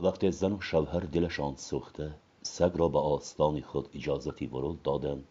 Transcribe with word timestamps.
وقتی 0.00 0.30
زن 0.30 0.52
و 0.52 0.60
شوهر 0.60 1.00
دلشان 1.00 1.56
سوخته 1.56 2.14
سگ 2.42 2.70
را 2.74 2.88
به 2.88 2.98
آستان 2.98 3.60
خود 3.60 3.88
اجازتی 3.94 4.46
ورود 4.46 4.82
دادند 4.82 5.24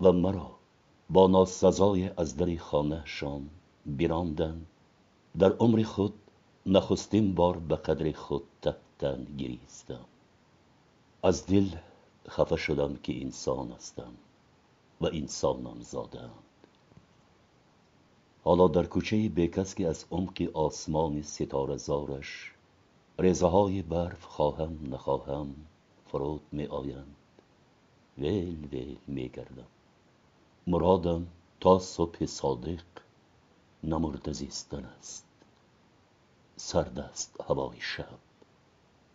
و 0.00 0.12
مرا 0.12 0.50
با 1.10 1.26
ناسزای 1.26 2.10
از 2.16 2.36
در 2.36 2.56
خانهشان 2.56 3.50
براندند. 3.86 4.66
در 5.38 5.52
عمر 5.52 5.82
خود 5.82 6.14
نخستین 6.66 7.34
بار 7.34 7.58
به 7.58 7.76
قدر 7.76 8.12
خود 8.12 8.42
تحتن 8.62 9.24
گریستم. 9.38 10.04
از 11.22 11.46
دل 11.46 11.68
خفه 12.28 12.56
شدم 12.56 12.96
که 12.96 13.22
انسان 13.22 13.72
هستم 13.72 14.12
و 15.00 15.06
انسانم 15.06 15.80
زادند 15.80 16.30
حالا 18.44 18.68
در 18.68 18.86
کوچه 18.86 19.28
بیکس 19.28 19.74
که 19.74 19.88
از 19.88 20.04
عمق 20.10 20.50
آسمان 20.54 21.22
ستاره 21.22 21.76
زارش 21.76 22.51
ریزه 23.22 23.46
های 23.46 23.82
برف 23.82 24.24
خواهم 24.24 24.78
نخواهم 24.94 25.54
فرود 26.06 26.40
می 26.52 26.66
آیند. 26.66 27.16
ویل 28.18 28.68
ویل 28.72 28.98
می 29.06 29.28
گردم. 29.28 29.66
مرادم 30.66 31.26
تا 31.60 31.78
صبح 31.78 32.26
صادق 32.26 32.82
نمرده 33.84 34.32
زیستن 34.32 34.84
است. 34.84 35.26
سرد 36.56 36.98
است 36.98 37.40
هوای 37.48 37.80
شب 37.80 38.18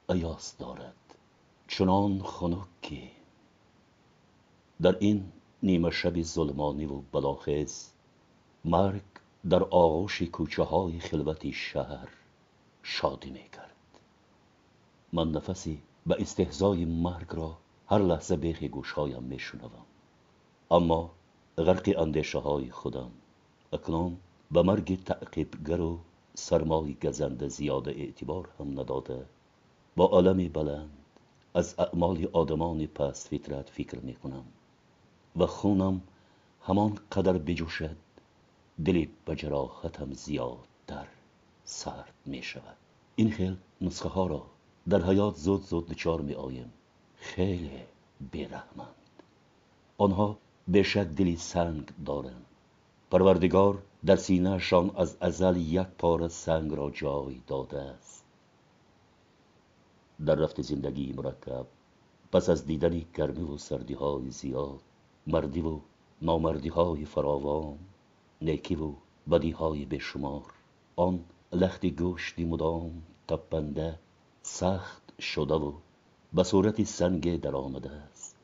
ایاس 0.10 0.58
دارد. 0.58 1.16
چنان 1.68 2.24
خنک 2.24 2.68
که 2.82 3.12
در 4.82 4.98
این 5.00 5.32
نیمه 5.64 5.92
شب 5.92 6.22
ظلمانی 6.22 6.86
و 6.86 7.02
بلاخیز 7.12 7.92
مرگ 8.66 9.02
در 9.50 9.64
آغوش 9.64 10.22
کوچه 10.22 10.64
های 10.64 11.00
خلوت 11.00 11.52
شهر 11.52 12.10
شادی 12.84 13.30
می 13.30 13.50
کرد. 13.50 13.67
من 15.14 15.32
نفسی 15.32 15.82
به 16.08 16.16
استهزای 16.20 16.86
مرگ 16.86 17.28
را 17.30 17.58
هر 17.88 18.00
لحظه 18.00 18.36
بیخ 18.36 18.64
گوشهایم 18.64 19.24
می 19.24 19.40
شنوم 19.40 19.86
اما 20.72 21.12
غرق 21.58 21.94
اندیشه 21.98 22.40
های 22.40 22.72
خودم 22.72 23.12
اکنون 23.74 24.18
به 24.52 24.62
مرگ 24.62 25.04
تعقیبگر 25.04 25.82
و 25.82 26.00
سرمای 26.34 26.94
گزنده 26.94 27.48
زیاده 27.48 27.92
اعتبار 27.92 28.50
هم 28.60 28.80
نداده 28.80 29.26
با 29.96 30.06
عالمی 30.06 30.50
بلند 30.50 30.98
از 31.54 31.76
اعمال 31.80 32.28
آدمان 32.34 32.86
پس 32.86 33.28
فطرت 33.28 33.70
فکر 33.70 34.00
می 34.00 34.16
کنم 34.16 34.44
و 35.36 35.46
خونم 35.46 36.02
همان 36.62 37.00
قدر 37.12 37.38
بجوشد 37.38 37.96
دلی 38.86 39.10
به 39.26 39.36
جراحتم 39.36 40.14
زیادتر 40.14 41.08
سرد 41.66 42.14
می 42.26 42.44
شود 42.44 42.78
این 43.16 43.32
خیل 43.32 43.58
نسخه 43.82 44.10
ها 44.10 44.28
را 44.28 44.46
در 44.90 45.02
حیات 45.02 45.36
زود 45.36 45.64
زود 45.64 45.88
دچار 45.88 46.22
می 46.22 46.34
آیم. 46.34 46.74
خیلی 47.16 47.72
بیرحمند. 48.32 48.96
آنها 49.98 50.38
بشک 50.74 51.08
دلی 51.08 51.36
سنگ 51.36 51.92
دارند. 52.06 52.46
پروردگار 53.12 53.84
در 54.06 54.16
سینهشان 54.16 54.92
از 54.96 55.18
ازل 55.22 55.58
یک 55.58 55.88
پاره 55.98 56.28
سنگ 56.28 56.74
را 56.74 56.90
جای 56.90 57.42
داده 57.48 57.82
است. 57.82 58.24
در 60.26 60.36
رفت 60.36 60.62
زندگی 60.62 61.14
مرکب 61.14 61.66
پس 62.32 62.50
از 62.50 62.66
دیدن 62.66 63.02
گرمی 63.14 63.44
و 63.44 63.58
سردی 63.58 63.94
های 63.94 64.30
زیاد 64.30 64.80
مردی 65.28 65.62
و 65.62 65.80
نامردی 66.22 66.70
های 66.70 67.06
فراوان 67.06 67.78
نیکی 68.42 68.76
و 68.76 68.92
بدی 69.32 69.52
های 69.52 69.86
بشمار 69.86 70.54
آن 70.96 71.24
لخت 71.54 71.86
گوشتی 71.86 72.46
مدام 72.46 73.04
تپنده 73.28 74.00
سخت 74.48 75.22
شده 75.22 75.54
و 75.54 75.72
به 76.34 76.44
صورت 76.44 76.84
سنگ 76.84 77.42
در 77.42 77.56
آمده 77.56 77.92
است. 77.92 78.36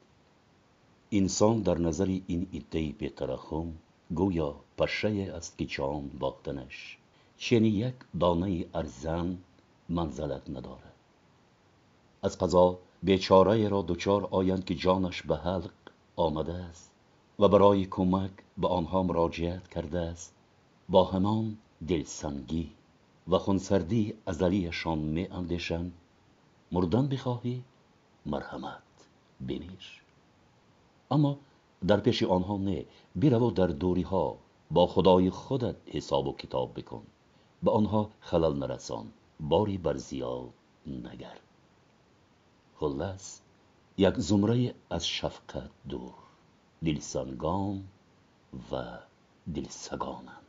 انسان 1.12 1.62
در 1.62 1.78
نظر 1.78 2.20
این 2.28 2.48
عده 2.54 2.92
بیترخم 2.92 3.74
گویا 4.16 4.56
پشه 4.78 5.34
است 5.36 5.58
که 5.58 5.66
چان 5.66 6.08
باختنش. 6.20 6.98
چنین 7.38 7.76
یک 7.76 7.94
دانه 8.20 8.66
ارزن 8.74 9.38
منزلت 9.90 10.50
ندارد 10.50 10.94
از 12.24 12.38
قضا 12.38 12.80
بیچاره 13.04 13.68
را 13.68 13.82
دچار 13.82 14.28
آیند 14.32 14.66
که 14.66 14.76
جانش 14.76 15.22
به 15.22 15.38
حلق 15.38 15.74
آمده 16.16 16.54
است 16.54 16.92
و 17.40 17.48
برای 17.48 17.86
کمک 17.86 18.32
به 18.58 18.68
آنها 18.68 19.04
مراجعت 19.04 19.68
کرده 19.68 20.00
است. 20.00 20.34
با 20.90 21.04
همان 21.04 21.58
دلسنگی 21.88 22.72
و 23.28 23.38
خونسردی 23.38 24.14
ازلیشان 24.26 24.98
می 25.00 25.28
اندیشند 25.28 25.94
مردن 26.72 27.08
بخواهی 27.08 27.64
مرحمت 28.26 28.84
بمیر 29.48 30.04
اما 31.12 31.38
در 31.88 32.00
پیش 32.00 32.24
آنها 32.24 32.58
نه 32.58 32.86
برو 33.16 33.48
و 33.48 33.52
در 33.52 33.68
دوری 33.68 34.02
ها 34.02 34.38
با 34.72 34.88
خدای 34.88 35.30
خودت 35.30 35.76
حساب 35.88 36.28
و 36.28 36.34
کتاب 36.34 36.74
بکن. 36.80 37.04
به 37.64 37.72
آنها 37.72 38.10
خلل 38.20 38.58
نرسان 38.60 39.14
باری 39.40 39.78
بر 39.78 39.98
زیاد 39.98 40.54
نگرد 40.88 41.42
خلاص 42.80 43.42
یک 43.98 44.14
زمره 44.18 44.76
از 44.90 45.08
شفقت 45.08 45.70
دور 45.90 46.14
دلسنگان 46.86 47.84
و 48.72 49.00
دلسگانند 49.56 50.43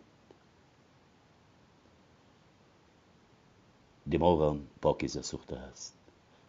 دماغم 4.11 4.61
پاکیزه 4.83 5.23
سوخته 5.23 5.57
است. 5.57 5.95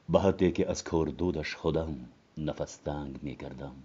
به 0.09 0.19
حدی 0.19 0.51
که 0.51 0.69
از 0.69 0.83
دودش 1.17 1.55
خودم 1.55 2.09
نفس 2.37 2.75
تنگ 2.75 3.19
می 3.21 3.35
کردم 3.35 3.75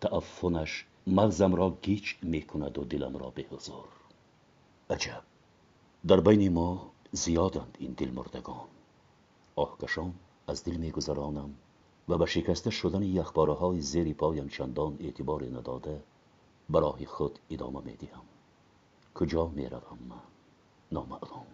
تعفنش 0.00 0.86
مغزم 1.06 1.54
را 1.54 1.78
گیج 1.82 2.14
می 2.22 2.42
کند 2.42 2.78
و 2.78 2.84
دلم 2.84 3.16
را 3.16 3.30
به 3.30 3.46
حضور. 3.50 3.88
عجب. 4.90 5.22
در 6.06 6.20
بین 6.20 6.52
ما 6.52 6.90
زیادند 7.12 7.76
این 7.80 7.92
دل 7.92 8.10
مردگان 8.10 8.68
آهکشان 9.56 10.14
از 10.48 10.64
دل 10.64 10.76
می 10.76 10.90
گذرانم 10.90 11.54
و 12.08 12.18
به 12.18 12.26
شکسته 12.26 12.70
شدن 12.70 13.02
یخباره 13.02 13.52
های 13.52 13.80
زیر 13.80 14.14
پایم 14.14 14.48
چندان 14.48 14.96
اعتبار 15.00 15.44
نداده 15.44 16.02
برای 16.70 17.06
خود 17.06 17.38
ادامه 17.50 17.80
می 17.84 17.96
دیم 17.96 18.08
کجا 19.14 19.46
می 19.46 19.66
روم 19.66 19.98
من؟ 20.08 20.16
نامعلوم. 20.92 21.46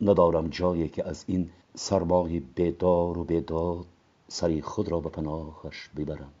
ندارم 0.00 0.48
جایی 0.48 0.88
که 0.88 1.08
از 1.08 1.24
این 1.26 1.50
سرمای 1.74 2.40
بیدار 2.40 3.18
و 3.18 3.24
بیداد 3.24 3.86
سری 4.28 4.62
خود 4.62 4.88
را 4.88 5.00
به 5.00 5.08
پناهش 5.08 5.90
ببرم. 5.96 6.32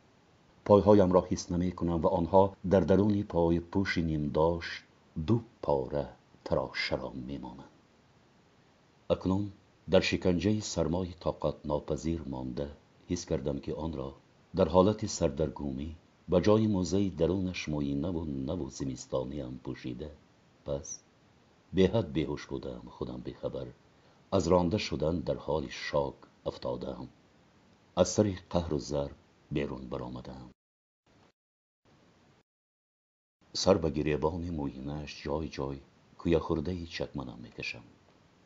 پایهایم 0.64 1.12
را 1.12 1.26
حس 1.30 1.52
نمی 1.52 1.72
کنم 1.72 2.00
و 2.00 2.06
آنها 2.06 2.56
در 2.70 2.80
درون 2.80 3.22
پای 3.22 3.60
پوش 3.60 3.98
نیم 3.98 4.28
داشت 4.28 4.82
دو 5.26 5.40
پاره 5.62 6.08
تراشرام 6.44 7.16
می 7.16 7.38
مانند. 7.38 7.68
اکنون 9.10 9.52
در 9.90 10.00
شکنجه 10.00 10.60
سرمای 10.60 11.08
طاقت 11.20 11.54
ناپذیر 11.64 12.22
مانده 12.26 12.70
حس 13.08 13.26
کردم 13.26 13.58
که 13.58 13.74
آن 13.74 13.92
را 13.92 14.14
در 14.56 14.68
حالت 14.68 15.06
سردرگمی 15.06 15.96
به 16.28 16.40
جای 16.40 16.66
موزه 16.66 17.08
درونش 17.08 17.68
موینه 17.68 18.08
و 18.08 18.24
نو 18.24 18.70
زمستانی 18.70 19.42
پوشیده. 19.64 20.10
پس 20.66 21.00
беҳад 21.76 22.06
беҳуш 22.16 22.42
будаам 22.52 22.86
худам 22.96 23.20
бехабар. 23.28 23.68
аз 24.36 24.44
ронда 24.52 24.78
шудан 24.86 25.16
дар 25.28 25.38
ҳоли 25.46 25.70
шок 25.86 26.16
афтодаам 26.48 27.08
аз 28.00 28.08
сари 28.14 28.32
қаҳру 28.52 28.78
зарб 28.90 29.16
берун 29.56 29.84
баромадаам 29.92 30.48
сар 33.62 33.76
ба 33.82 33.88
гиребони 33.96 34.50
мӯйинааш 34.58 35.10
ҷой 35.22 35.46
ҷой 35.56 35.76
кӯяхӯрдаи 36.20 36.86
чакманам 36.96 37.38
мекашам. 37.46 37.84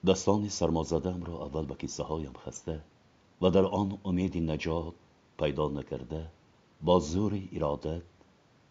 дастони 0.09 0.51
сармозадаамро 0.59 1.35
аввал 1.47 1.67
ба 1.71 1.77
киссаҳоям 1.83 2.37
хаста 2.43 2.77
ва 3.43 3.49
дар 3.57 3.65
он 3.81 3.89
умеди 4.11 4.41
наҷот 4.51 4.97
пайдо 5.41 5.65
накарда 5.79 6.23
бо 6.87 6.95
зӯри 7.11 7.43
иродат 7.57 8.05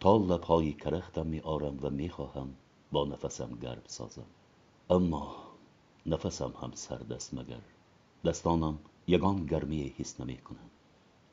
то 0.01 0.11
лабҳои 0.29 0.77
карахтам 0.83 1.27
меорам 1.35 1.75
ва 1.83 1.89
мехоҳам 2.01 2.49
бо 2.93 3.01
нафасам 3.11 3.51
гарм 3.63 3.85
созам. 3.97 4.29
اما 4.89 5.35
نفسم 6.05 6.53
هم 6.61 6.71
سرد 6.73 7.13
است 7.13 7.33
مگر. 7.33 7.61
دستانم 8.25 8.79
یگان 9.07 9.45
گرمی 9.45 9.93
حس 9.97 10.21
نمی 10.21 10.37
کنم. 10.37 10.69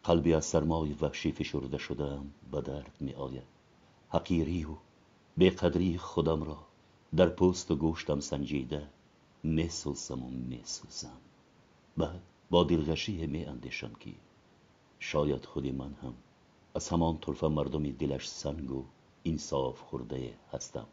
قلبی 0.04 0.34
از 0.34 0.44
سرمای 0.44 0.92
وحشی 0.92 1.32
فشرده 1.32 1.78
شدم 1.78 2.30
به 2.52 2.60
درد 2.60 2.96
می 3.00 3.12
آید. 3.12 3.46
حقیری 4.08 4.64
و 4.64 4.76
بیقدری 5.36 5.98
خودم 5.98 6.42
را 6.42 6.58
در 7.16 7.28
پوست 7.28 7.70
و 7.70 7.76
گوشتم 7.76 8.20
سنجیده 8.20 8.88
می 9.42 9.68
سوزم 9.68 10.22
و 10.22 10.30
می 10.30 10.60
سوزم. 10.64 11.20
بعد 11.96 12.22
با 12.50 12.64
دلغشی 12.64 13.26
می 13.26 13.44
اندیشم 13.44 13.92
که 14.00 14.10
شاید 14.98 15.44
خودی 15.44 15.72
من 15.72 15.94
هم 16.02 16.14
از 16.74 16.88
همان 16.88 17.18
طرف 17.18 17.44
مردمی 17.44 17.92
دلش 17.92 18.28
سنگ 18.28 18.70
و 18.70 18.84
انصاف 19.24 19.80
خورده 19.80 20.34
هستم. 20.52 20.86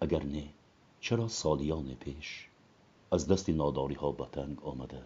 اگر 0.00 0.22
نه 0.22 0.48
چرا 1.02 1.28
سالیان 1.28 1.94
پیش 1.94 2.48
از 3.12 3.28
دست 3.28 3.48
ناداری 3.50 3.94
ها 3.94 4.12
به 4.12 4.26
تنگ 4.32 4.64
آمده؟ 4.64 5.02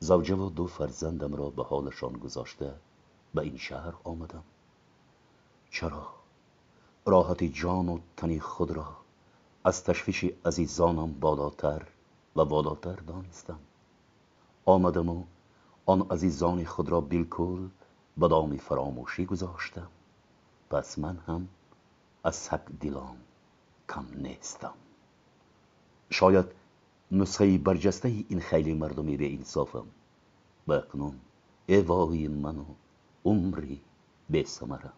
زوجه 0.00 0.34
و 0.34 0.50
دو 0.50 0.66
فرزندم 0.66 1.34
را 1.34 1.50
به 1.50 1.64
حالشان 1.64 2.12
گذاشته 2.12 2.74
به 3.34 3.42
این 3.42 3.56
شهر 3.56 3.94
آمدم. 4.04 4.42
چرا؟ 5.70 6.08
راحت 7.06 7.44
جان 7.44 7.88
و 7.88 7.98
تنی 8.16 8.40
خود 8.40 8.70
را 8.70 8.96
از 9.64 9.84
تشویش 9.84 10.24
عزیزانم 10.44 11.12
بالاتر 11.12 11.86
و 12.36 12.44
بالاتر 12.44 12.96
دانستم. 12.96 13.58
آمدم 14.64 15.08
و 15.08 15.24
آن 15.86 16.06
عزیزان 16.10 16.64
خود 16.64 16.88
را 16.88 17.00
بالکل 17.00 17.68
به 18.16 18.28
دام 18.28 18.56
فراموشی 18.56 19.26
گذاشتم. 19.26 19.88
پس 20.70 20.98
من 20.98 21.16
هم 21.16 21.48
از 22.24 22.48
حق 22.48 22.70
دلان 22.80 23.16
کم 23.88 24.06
نیستم. 24.16 24.74
شاید 26.10 26.46
نسخه 27.12 27.58
برجسته 27.58 28.08
این 28.28 28.40
خیلی 28.40 28.74
مردمی 28.74 29.16
به 29.16 29.32
انصافم. 29.34 29.86
و 30.66 30.72
اکنون 30.72 31.14
ای 31.66 32.28
من 32.28 32.56
و 32.56 32.64
عمری 33.24 33.80
به 34.30 34.44
سمرم 34.44 34.92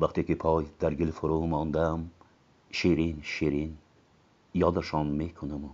وقتی 0.00 0.24
که 0.24 0.34
پای 0.34 0.66
در 0.80 0.94
گل 0.94 1.10
فرو 1.10 1.46
ماندم 1.46 2.10
شیرین 2.70 3.20
شیرین 3.22 3.76
یادشان 4.54 5.06
می‌کنم 5.06 5.64
و 5.64 5.68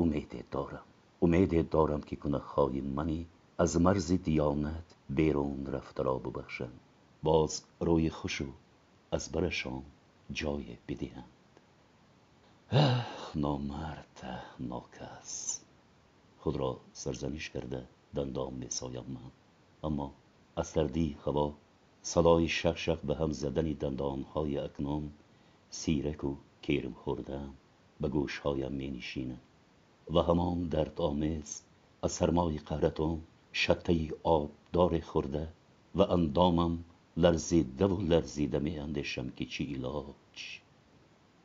امید 0.00 0.44
دارم. 0.50 0.82
امید 1.22 1.68
دارم 1.68 2.00
که 2.00 2.18
های 2.56 2.80
منی 2.80 3.26
از 3.58 3.80
مرز 3.80 4.12
دیانت 4.12 4.94
بیرون 5.10 5.66
رفته 5.66 6.02
را 6.02 6.14
ببخشند. 6.14 6.80
باز 7.22 7.62
روی 7.80 8.10
خوشو 8.10 8.46
از 9.12 9.32
برشان 9.32 9.82
جای 10.32 10.76
اخ 12.72 13.36
نامرد 13.36 14.44
ناکس 14.60 15.60
خود 16.38 16.56
را 16.56 16.80
سرزنش 16.92 17.50
کرده 17.50 17.84
دندان 18.14 18.54
میسایم 18.54 19.04
من 19.08 19.30
اما 19.84 20.12
از 20.56 20.72
تردی 20.72 21.16
هوا 21.26 21.54
صدای 22.02 22.48
شق 22.48 22.76
شق 22.76 23.00
به 23.00 23.14
هم 23.14 23.32
زدن 23.32 23.72
دندانهای 23.72 24.58
اکنون 24.58 25.10
سیرک 25.70 26.24
و 26.24 26.34
کرم 26.62 26.92
خوردم 26.92 27.54
به 28.00 28.08
گوشهایم 28.08 28.72
می 28.72 28.90
نشینه 28.90 29.38
و 30.14 30.22
همان 30.22 30.62
درد 30.62 31.00
آمیز 31.00 31.62
از 32.02 32.12
سرمای 32.12 32.58
قهرتون 32.58 33.22
شته 33.52 34.08
آبدار 34.22 35.00
خورده 35.00 35.48
و 35.94 36.02
اندامم 36.02 36.84
لرزیده 37.16 37.86
و 37.86 38.02
لرزیده 38.02 38.58
می 38.58 38.78
اندیشم 38.78 39.30
که 39.30 39.44
چی 39.44 39.74
علاج 39.74 40.04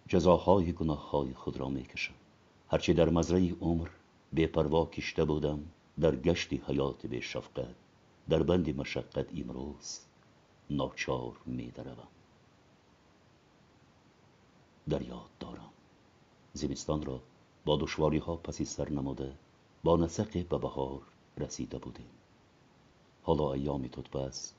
جزاهای 0.07 0.73
گناه 0.73 1.09
های 1.09 1.33
خود 1.33 1.57
را 1.57 1.69
می 1.69 1.83
کشم 1.83 2.13
هرچی 2.71 2.93
در 2.93 3.09
مزرعه 3.09 3.55
عمر 3.61 3.89
بے 4.35 4.47
پروا 4.47 4.85
کشته 4.85 5.25
بودم 5.25 5.59
در 5.99 6.15
گشت 6.15 6.53
حیات 6.53 7.07
به 7.07 7.19
شفقت 7.19 7.75
در 8.29 8.43
بند 8.43 8.77
مشقت 8.77 9.27
امروز 9.39 9.99
ناچار 10.69 11.33
می 11.45 11.71
دروم 11.71 12.07
در 14.89 15.01
یاد 15.01 15.29
دارم. 15.39 15.69
زمستان 16.53 17.03
را 17.03 17.21
با 17.65 17.77
دشواری 17.77 18.17
ها 18.17 18.35
پسی 18.35 18.65
سر 18.65 18.89
نموده 18.89 19.33
با 19.83 19.97
نسق 19.97 20.47
به 20.47 20.57
بهار 20.57 21.01
رسیده 21.37 21.77
بودیم. 21.77 22.09
حالا 23.23 23.53
ایامی 23.53 23.87
پس 23.87 24.53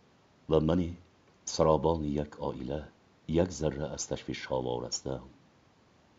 و 0.50 0.61
منی 0.61 0.96
سرابان 1.44 2.05
یک 2.05 2.41
آیله 2.41 2.85
یک 3.29 3.50
ذره 3.50 3.93
از 3.93 4.08
تشویش 4.08 4.46
ها 4.46 4.62
وارستم. 4.62 5.23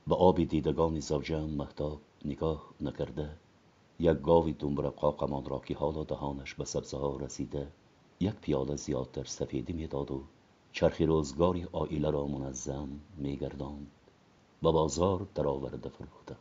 به 0.07 0.16
آب 0.16 0.44
دیدگان 0.44 1.00
زوجم 1.00 1.50
محتاب 1.50 2.00
نگاه 2.25 2.69
نکرده 2.81 3.30
یک 4.00 4.22
گاوی 4.22 4.54
دنبر 4.54 4.90
قاقمان 4.90 5.46
را 5.46 5.60
که 5.60 5.75
حالا 5.75 6.04
دهانش 6.04 6.54
به 6.54 6.66
سبزه 6.66 6.98
ها 6.98 7.18
رسیده 7.18 7.68
یک 8.19 8.36
پیاله 8.36 8.75
زیادتر 8.75 9.24
سفیدی 9.24 9.74
می‌داد 9.74 10.12
و 10.12 10.24
چرخی 10.72 11.06
روزگاری 11.06 11.68
آیله 11.72 12.10
را 12.10 12.28
منظم 12.28 12.90
میگرداند. 13.18 13.92
به 14.62 14.72
بازار 14.72 15.28
درآورده 15.36 15.90
فروختم 15.90 16.38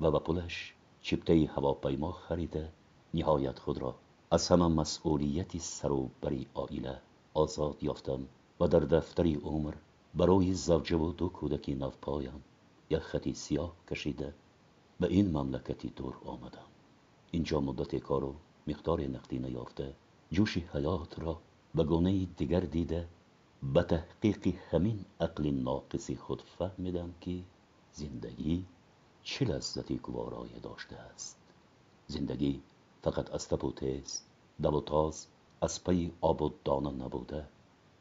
و 0.00 0.10
به 0.10 0.18
پولش 0.18 0.74
چپته 1.02 1.50
هواپیما 1.54 2.12
خریده 2.12 2.68
نهایت 3.14 3.58
خود 3.58 3.78
را 3.78 3.94
از 4.30 4.48
همه 4.48 4.68
مسئولیتی 4.68 5.58
سروبری 5.58 6.46
آیله 6.54 6.98
آزاد 7.34 7.82
یافتم 7.82 8.20
و 8.60 8.68
در 8.68 8.80
دفتری 8.80 9.34
عمر 9.34 9.74
برای 10.14 10.54
زوجه 10.54 10.96
و 10.96 11.12
دو 11.12 11.28
کودکی 11.28 11.74
نوپایم 11.74 12.44
یک 12.90 12.98
خطی 12.98 13.34
سیاه 13.34 13.74
کشیده 13.90 14.34
به 15.00 15.06
این 15.06 15.30
مملکتی 15.36 15.88
دور 15.88 16.16
آمدم 16.24 16.68
اینجا 17.30 17.60
مدت 17.60 17.96
کار 17.96 18.24
و 18.24 18.34
مقدار 18.66 19.00
نقدی 19.00 19.38
نیافته 19.38 19.94
جوش 20.30 20.58
حیات 20.58 21.18
را 21.18 21.40
به 21.74 21.84
گونه 21.84 22.24
دیگر 22.24 22.60
دیده 22.60 23.08
به 23.62 23.82
تحقیق 23.82 24.54
همین 24.70 25.04
عقل 25.20 25.50
ناقصی 25.50 26.16
خود 26.16 26.42
فهمیدم 26.42 27.14
که 27.20 27.40
زندگی 27.92 28.64
چه 29.22 29.44
لذتی 29.44 29.96
گوارای 29.96 30.48
داشته 30.62 30.96
است. 30.96 31.36
زندگی 32.06 32.62
فقط 33.02 33.34
از 33.34 33.48
تب 33.48 33.64
و 33.64 33.72
تیز 33.72 34.22
دب 34.62 34.74
و 34.74 34.80
تاز 34.80 35.26
از 35.60 35.84
پی 35.84 36.12
آب 36.20 36.42
و 36.42 36.50
دانه 36.64 36.90
نبوده 36.90 37.44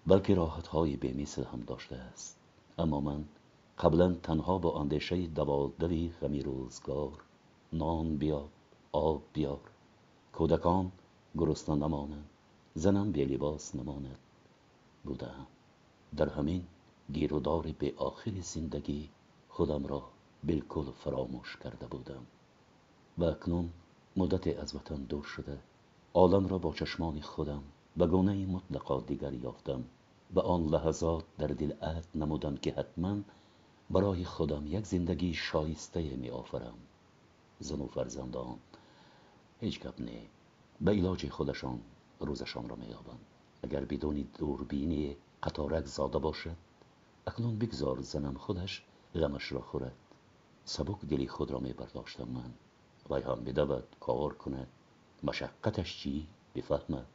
بلکه 0.07 0.35
راحتهای 0.35 0.95
بیمیسل 0.95 1.43
هم 1.43 1.59
داشته 1.59 1.95
است. 1.95 2.39
اما 2.77 2.99
من 3.01 3.25
قبلا 3.79 4.13
تنها 4.13 4.57
با 4.57 4.79
اندیشه 4.79 5.27
دوادلی 5.27 6.13
غمی 6.21 6.43
روزگار 6.43 7.11
نان 7.73 8.17
بیار 8.17 8.49
آب 8.91 9.21
بیار. 9.33 9.59
کودکان 10.33 10.91
گرسنه 11.37 11.75
نمانند 11.75 12.29
زنم 12.75 13.11
بی 13.11 13.25
لباس 13.25 13.75
نماند 13.75 14.17
بودم 15.03 15.47
در 16.17 16.29
همین 16.29 16.63
گیرودار 17.13 17.75
به 17.79 17.93
آخر 17.97 18.31
زندگی 18.41 19.09
خودم 19.49 19.87
را 19.87 20.03
بالکل 20.43 20.91
فراموش 20.91 21.57
کرده 21.57 21.87
بودم. 21.87 22.25
و 23.17 23.23
اکنون 23.23 23.69
مدت 24.15 24.59
از 24.59 24.75
وطن 24.75 25.03
دور 25.03 25.23
شده 25.23 25.57
عالم 26.13 26.47
را 26.47 26.57
با 26.57 26.73
چشمان 26.73 27.21
خودم 27.21 27.63
به 27.97 28.07
گونه 28.07 28.45
مطلقا 28.45 28.99
دیگر 28.99 29.33
یافتم. 29.33 29.83
و 30.35 30.39
آن 30.39 30.65
لحظات 30.65 31.23
در 31.37 31.47
دل 31.47 31.73
عهد 31.81 32.07
نمودم 32.15 32.57
که 32.57 32.71
حتما 32.71 33.17
برای 33.89 34.25
خودم 34.25 34.67
یک 34.67 34.85
زندگی 34.85 35.33
شایسته 35.33 36.01
می 36.01 36.29
آفرم 36.29 36.77
زن 37.59 37.81
و 37.81 37.87
فرزندان 37.87 38.59
هیچ 39.59 39.79
گپ 39.79 40.01
نه. 40.01 40.21
به 40.81 40.91
علاج 40.91 41.29
خودشان 41.29 41.79
روزشان 42.19 42.69
را 42.69 42.75
مییابند 42.75 43.25
اگر 43.63 43.85
بدون 43.85 44.27
دوربینی 44.37 45.17
قطارک 45.43 45.85
زاده 45.85 46.19
باشد 46.19 46.55
اکنون 47.27 47.59
بگذار 47.59 48.01
زنم 48.01 48.33
خودش 48.33 48.83
غمش 49.15 49.51
را 49.51 49.61
خورد. 49.61 49.95
سبک 50.65 51.05
دلی 51.05 51.27
خود 51.27 51.51
را 51.51 51.59
می 51.59 51.73
برداشتم 51.73 52.27
من. 52.27 52.53
وی 53.09 53.21
هم 53.21 53.43
بدود 53.43 53.95
کار 53.99 54.33
کند. 54.33 54.67
مشقتش 55.23 55.99
چی؟ 55.99 56.27
بفهمد. 56.55 57.05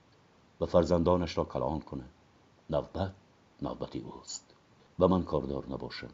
و 0.60 0.66
فرزندانش 0.66 1.38
را 1.38 1.44
کلان 1.44 1.80
کند. 1.80 2.10
نوبت 2.70 3.14
نوبتی 3.62 3.98
اوست. 3.98 4.54
و 4.98 5.08
من 5.08 5.22
کاردار 5.22 5.66
نباشم. 5.66 6.10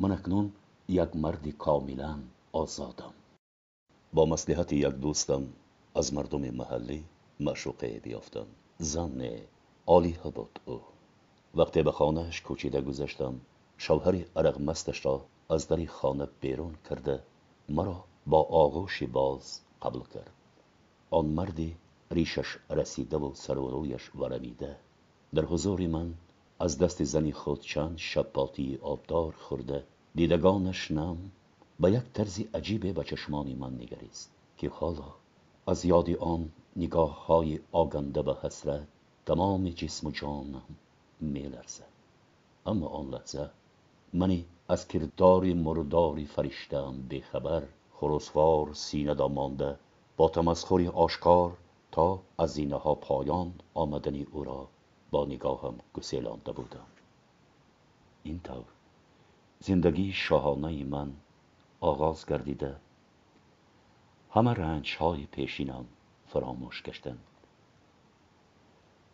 من 0.00 0.12
اکنون 0.12 0.52
یک 0.88 1.16
مرد 1.16 1.48
کاملا 1.48 2.18
آزادم. 2.52 3.14
با 4.12 4.26
مصلحت 4.26 4.72
یک 4.72 4.86
دوستم 4.86 5.48
از 5.94 6.14
مردم 6.14 6.50
محلی 6.50 7.04
مشوقه 7.40 8.00
بیافتم. 8.00 8.46
زن 8.78 9.30
عالی 9.86 10.18
بود 10.34 10.60
او. 10.66 10.80
وقتی 11.54 11.82
به 11.82 11.92
خانهش 11.92 12.40
کوچیده 12.40 12.80
گذشتم 12.80 13.40
شوهر 13.78 14.24
عرق 14.36 14.60
مستش 14.60 15.06
را 15.06 15.24
از 15.50 15.68
دری 15.68 15.86
خانه 15.86 16.28
بیرون 16.40 16.74
کرده 16.90 17.22
مرا 17.68 18.04
با 18.26 18.42
آغوشی 18.42 19.06
باز 19.06 19.60
قبل 19.82 20.00
کرد. 20.00 20.32
آن 21.10 21.26
مردی 21.26 21.76
ریشش 22.10 22.56
رسیده 22.70 23.16
و 23.16 23.34
سر 23.34 23.58
و 23.58 23.70
رویش 23.70 24.14
ورمیده. 24.14 24.76
در 25.34 25.44
حضور 25.44 25.86
من 25.86 26.14
از 26.60 26.78
دست 26.78 27.04
زنی 27.04 27.32
خود 27.32 27.60
چند 27.60 27.98
شباتی 27.98 28.78
آبدار 28.82 29.32
خورده. 29.32 29.84
دیدگانش 30.14 30.90
نم 30.90 31.16
به 31.80 31.92
یک 31.92 32.02
طرز 32.14 32.40
عجیبه 32.54 32.92
به 32.92 33.04
چشمان 33.04 33.52
من 33.52 33.74
نگریست 33.74 34.30
که 34.56 34.68
حالا 34.68 35.04
از 35.66 35.84
یاد 35.84 36.10
آن 36.10 36.50
نگاه 36.76 37.26
های 37.26 37.60
آگنده 37.72 38.22
به 38.22 38.36
حسرت 38.42 38.86
تمام 39.26 39.68
جسم 39.68 40.06
و 40.06 40.10
جانم 40.10 40.62
میلرزد 41.20 41.84
اما 42.66 42.86
آن 42.86 43.10
لحظه 43.10 43.50
منی 44.12 44.44
از 44.68 44.88
کردار 44.88 45.44
مرداری 45.44 46.26
فرشتم 46.26 47.08
بخبر 47.10 47.62
خرسوار 48.00 48.74
سینه 48.74 49.14
مانده 49.14 49.76
با 50.16 50.28
تمسخری 50.28 50.88
آشکار 50.88 51.56
تا 51.92 52.20
از 52.38 52.50
زینه 52.50 52.76
ها 52.76 52.94
پایان 52.94 53.54
آمدنی 53.74 54.26
او 54.32 54.44
را 54.44 54.68
با 55.10 55.24
نگاهم 55.24 55.78
گسیلانده 55.94 56.52
بودم. 56.52 56.86
طور 58.44 58.64
زندگی 59.60 60.12
شاهانه 60.12 60.84
من 60.84 61.12
آغاز 61.80 62.26
گردیده. 62.26 62.76
همه 64.30 64.54
رنج 64.54 64.96
های 64.96 65.26
پیشینم 65.26 65.84
فراموش 66.26 66.82
گشتند. 66.82 67.24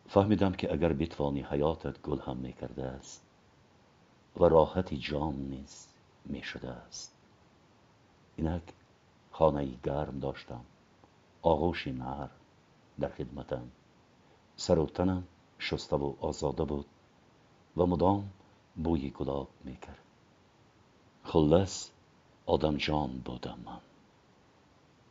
فهمیدم 0.09 0.53
که 0.53 0.73
اگر 0.73 0.93
بتوانی 0.93 1.43
حیاتت 1.43 2.03
گل 2.03 2.21
هم 2.21 2.37
می‌کرده 2.37 2.85
است 2.85 3.27
و 4.37 4.45
راحتی 4.45 4.99
جان 4.99 5.35
نیز 5.35 5.89
می‌شده 6.25 6.71
است. 6.71 7.15
اینک 8.37 8.63
خانه 9.31 9.69
گرم 9.83 10.19
داشتم. 10.19 10.65
آغوشی 11.43 11.93
نر 11.93 12.29
در 13.01 13.09
خدمتم. 13.09 13.71
سر 14.57 14.79
و 14.79 14.87
شسته 15.59 15.97
و 15.97 16.13
آزاده 16.21 16.65
بود 16.65 16.87
و 17.77 17.87
مدام 17.87 18.31
بوی 18.77 19.11
گلاب 19.11 19.49
می‌کرد. 19.65 19.99
خلص 21.25 21.91
آدم 22.47 22.77
جان 22.77 23.11
بودم 23.25 23.59
من. 23.65 23.81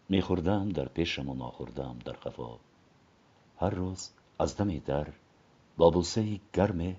میخوردم 0.10 0.70
در 0.70 0.88
پیشم 0.88 1.30
و 1.30 1.34
ناخوردم 1.34 2.00
در 2.06 2.14
خفا 2.14 2.58
هر 3.60 3.70
روز 3.70 4.10
از 4.40 4.58
دم 4.58 4.78
در 4.78 5.08
با 5.78 5.90
بوسه 5.90 6.40
گرم 6.54 6.96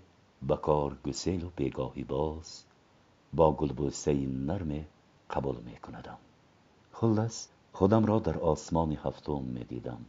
بکار 0.49 0.97
گسیل 1.07 1.45
و 1.45 1.51
بیگاهی 1.57 2.05
باز 2.05 2.65
با 3.33 3.53
گلبوسه 3.53 4.15
نرم 4.27 4.85
قبول 5.31 5.57
میکندم. 5.57 6.19
خلص 6.93 7.49
خودم 7.73 8.07
را 8.07 8.19
در 8.19 8.39
آسمان 8.39 8.93
هفتم 8.93 9.43
می‌دیدم. 9.43 10.05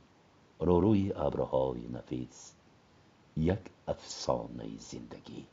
روروی 0.60 1.13
ابرهای 1.13 1.88
نفیس 1.88 2.54
یک 3.38 3.60
افسانه 3.88 4.70
زندگی. 4.80 5.46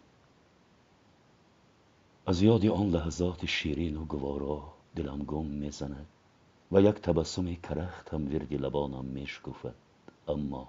از 2.27 2.43
یاد 2.43 2.67
آن 2.67 2.91
لحظات 2.91 3.47
شیرین 3.47 3.97
و 3.97 4.05
گوارا 4.05 4.73
دلم 4.97 5.19
گم 5.19 5.47
می‌زند 5.47 6.07
و 6.73 6.81
یک 6.81 6.95
تبسم 6.95 7.55
کرخت 7.55 8.15
هم 8.15 8.35
وردی 8.35 8.57
لبانم 8.57 9.05
میشکفد. 9.05 9.75
اما 10.29 10.69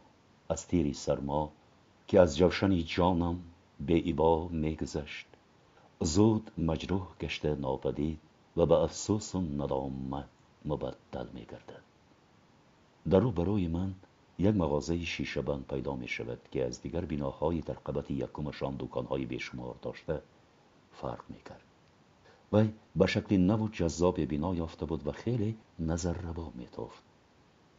از 0.50 0.67
تیری 0.67 0.93
سرما 0.93 1.51
که 2.08 2.20
از 2.20 2.38
جوشن 2.38 2.84
جانم 2.84 3.39
به 3.79 3.93
ایبا 3.93 4.48
میگذشت. 4.48 5.25
زود 6.01 6.51
مجروح 6.58 7.08
گشته 7.22 7.55
ناپدید 7.55 8.20
و 8.58 8.65
به 8.65 8.75
افسوس 8.75 9.36
و 9.36 9.41
ندامت 9.41 10.25
مبدل 10.65 11.27
میگردد. 11.34 11.84
در 13.10 13.20
بروی 13.20 13.67
من 13.67 13.93
یک 14.39 14.55
مغازه 14.55 15.05
شیشه 15.05 15.41
بند 15.41 15.67
پیدا 15.67 15.95
می 15.95 16.07
شود 16.07 16.39
که 16.51 16.65
از 16.65 16.81
دیگر 16.81 17.01
بیناهای 17.01 17.61
در 17.61 17.73
قبط 17.73 18.11
یکمشان 18.11 18.75
دکانهای 18.79 19.25
بیشمار 19.25 19.75
داشته 19.81 20.21
فرق 20.91 21.23
می 21.29 21.41
کرد 21.45 21.63
وی 22.53 22.73
به 22.95 23.05
شکل 23.05 23.37
نو 23.37 23.65
و 23.65 23.69
جذاب 23.69 24.21
بینا 24.21 24.55
یافته 24.55 24.85
بود 24.85 25.07
و 25.07 25.11
خیلی 25.11 25.57
نظر 25.79 26.13
ربا 26.13 26.51
می 26.55 26.67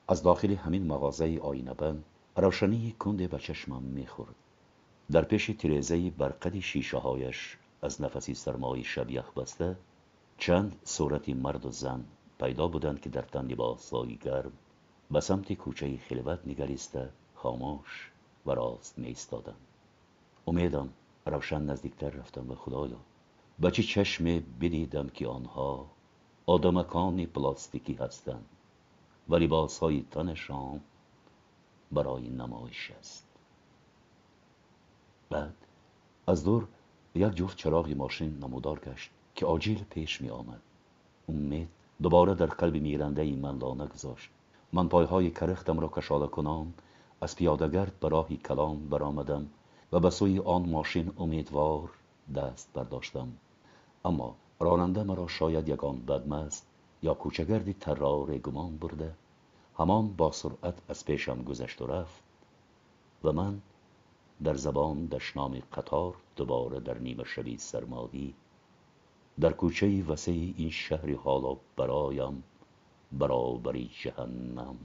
از 0.08 0.22
داخل 0.22 0.54
همین 0.54 0.86
مغازه 0.86 1.38
آینه 1.42 1.74
بند 1.74 2.04
روشنی 2.36 2.92
کند 2.98 3.30
به 3.30 3.38
چشمم 3.38 3.82
می 3.82 4.06
خورد. 4.06 4.34
در 5.10 5.24
پیش 5.24 5.46
تیرزه 5.46 6.10
برقد 6.10 6.58
شیشه 6.58 6.98
هایش 6.98 7.58
از 7.82 8.02
نفسی 8.02 8.34
سرمایی 8.34 8.84
شب 8.84 9.10
یخ 9.10 9.32
بسته 9.32 9.76
چند 10.38 10.76
صورتی 10.84 11.34
مرد 11.34 11.66
و 11.66 11.70
زن 11.70 12.04
پیدا 12.40 12.68
بودند 12.68 13.00
که 13.00 13.10
در 13.10 13.22
تن 13.22 13.46
لباسهایی 13.46 14.16
گرم 14.16 14.52
به 15.10 15.20
سمت 15.20 15.52
کوچه 15.52 15.98
خلوت 16.08 16.40
نگریسته 16.46 17.10
خاموش 17.34 18.10
و 18.46 18.50
راست 18.50 18.98
می 18.98 19.16
امیدم 20.46 20.88
روشن 21.26 21.62
نزدیکتر 21.62 22.10
رفتم 22.10 22.50
و 22.50 22.54
خدایا. 22.54 22.96
به 23.58 23.70
چه 23.70 23.82
چشم 23.82 24.24
بدیدم 24.60 25.08
که 25.08 25.26
آنها 25.26 25.86
آدمکان 26.46 27.26
پلاستیکی 27.26 27.94
هستند 27.94 28.46
و 29.28 29.34
لباس 29.34 29.78
های 29.78 30.04
تنشان 30.10 30.80
برای 31.92 32.28
نمایش 32.28 32.90
است. 32.90 33.26
بعد 35.30 35.54
از 36.26 36.44
دور 36.44 36.68
یک 37.14 37.34
جفت 37.34 37.56
چراغ 37.56 37.88
ماشین 37.88 38.38
نمودار 38.38 38.80
گشت 38.80 39.10
که 39.34 39.46
آجیل 39.46 39.84
پیش 39.90 40.20
می 40.20 40.30
آمد 40.30 40.62
امید 41.28 41.68
دوباره 42.02 42.34
در 42.34 42.46
قلب 42.46 42.74
میرنده 42.74 43.22
ای 43.22 43.36
من 43.36 43.58
لانه 43.58 43.86
گذاشت. 43.86 44.30
من 44.74 44.88
پایهای 44.88 45.30
کرختم 45.30 45.80
را 45.80 45.88
کشاله 45.88 46.26
کنان 46.26 46.74
از 47.20 47.36
پیادهگرد 47.36 48.00
به 48.00 48.08
راهی 48.08 48.36
کلان 48.36 48.88
برآمدم 48.88 49.46
و 49.92 50.00
به 50.00 50.10
سوی 50.10 50.38
آن 50.38 50.68
ماشین 50.68 51.12
امیدوار 51.18 51.90
دست 52.36 52.70
برداشتم. 52.74 53.28
اما 54.04 54.34
راننده 54.60 55.02
مرا 55.02 55.26
شاید 55.26 55.68
یگان 55.68 55.98
بدمست 55.98 56.66
یا 57.02 57.14
کوچگردی 57.14 57.72
ترار 57.72 58.38
گمان 58.38 58.76
برده. 58.76 59.14
همان 59.78 60.08
با 60.08 60.32
سرعت 60.32 60.74
از 60.88 61.04
پیشم 61.04 61.42
گذشت 61.42 61.82
و 61.82 61.86
رفت 61.86 62.22
و 63.24 63.32
من 63.32 63.60
در 64.44 64.54
زبان 64.54 65.06
دشنام 65.06 65.62
قطار 65.72 66.14
دوباره 66.36 66.80
در 66.80 66.98
نیمه 66.98 67.24
شبی 67.24 67.58
سرمادی 67.58 68.34
در 69.40 69.52
کوچه 69.52 70.04
وسیع 70.04 70.54
این 70.56 70.70
شهری 70.70 71.14
حالا 71.14 71.56
برایم 71.76 72.42
برابری 73.18 73.90
جهنم. 74.02 74.76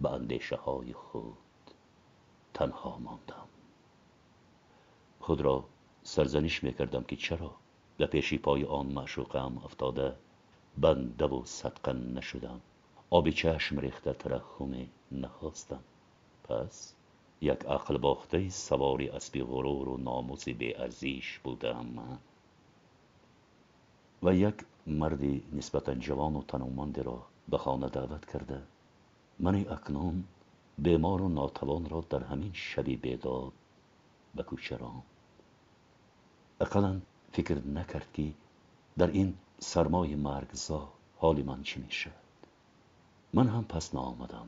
به 0.00 0.10
اندیشه 0.10 0.56
های 0.56 0.92
خود 0.92 1.36
تنها 2.54 2.98
ماندم. 2.98 3.48
خود 5.20 5.40
را 5.40 5.64
سرزنش 6.02 6.64
می‌کردم 6.64 7.04
که 7.04 7.16
چرا 7.16 7.54
به 7.96 8.06
پیشی 8.06 8.38
پای 8.38 8.64
آن 8.64 8.86
معشوقم 8.86 9.58
افتاده 9.64 10.16
بنده 10.78 11.26
و 11.26 11.44
صدقه 11.44 11.92
نشدم. 11.92 12.60
آبی 13.10 13.32
چشم 13.32 13.78
ریخته 13.78 14.12
ترخمی 14.12 14.90
نخواستم. 15.12 15.80
پس 16.44 16.94
یک 17.40 17.64
عقل 17.66 17.98
باخته 17.98 18.48
سواری 18.48 19.08
اسبی 19.08 19.42
غرور 19.42 19.88
و 19.88 19.96
ناموسی 19.96 20.52
بی 20.52 20.74
ارزیش 20.74 21.38
بودم. 21.38 22.18
و 24.24 24.34
یک 24.34 24.54
مردی 24.86 25.42
نسبتا 25.52 25.94
جوان 25.94 26.36
و 26.36 26.42
تنومندی 26.42 27.02
را 27.02 27.22
به 27.48 27.58
خانه 27.58 27.88
دعوت 27.88 28.24
کرده. 28.24 28.62
من 29.38 29.54
اکنون 29.54 30.24
بیمار 30.78 31.22
و 31.22 31.28
ناتوان 31.28 31.88
را 31.88 32.04
در 32.10 32.24
همین 32.24 32.50
شبی 32.52 32.96
بیداد 32.96 33.52
به 34.34 34.42
کوچه 34.42 34.78
اقلا 36.60 37.00
فکر 37.32 37.66
نکرد 37.66 38.12
که 38.12 38.32
در 38.98 39.10
این 39.10 39.34
سرمای 39.58 40.14
مرگزا 40.14 40.88
حال 41.16 41.42
من 41.42 41.62
چی 41.62 41.80
میشه 41.80 42.10
من 43.32 43.48
هم 43.48 43.64
پس 43.64 43.94
نآمدم 43.94 44.46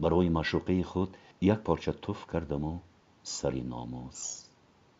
برای 0.00 0.28
مشوقه 0.28 0.82
خود 0.82 1.16
یک 1.40 1.58
پارچه 1.58 1.92
توف 1.92 2.32
کردم 2.32 2.64
و 2.64 2.78
سری 3.22 3.60
ناموس 3.60 4.44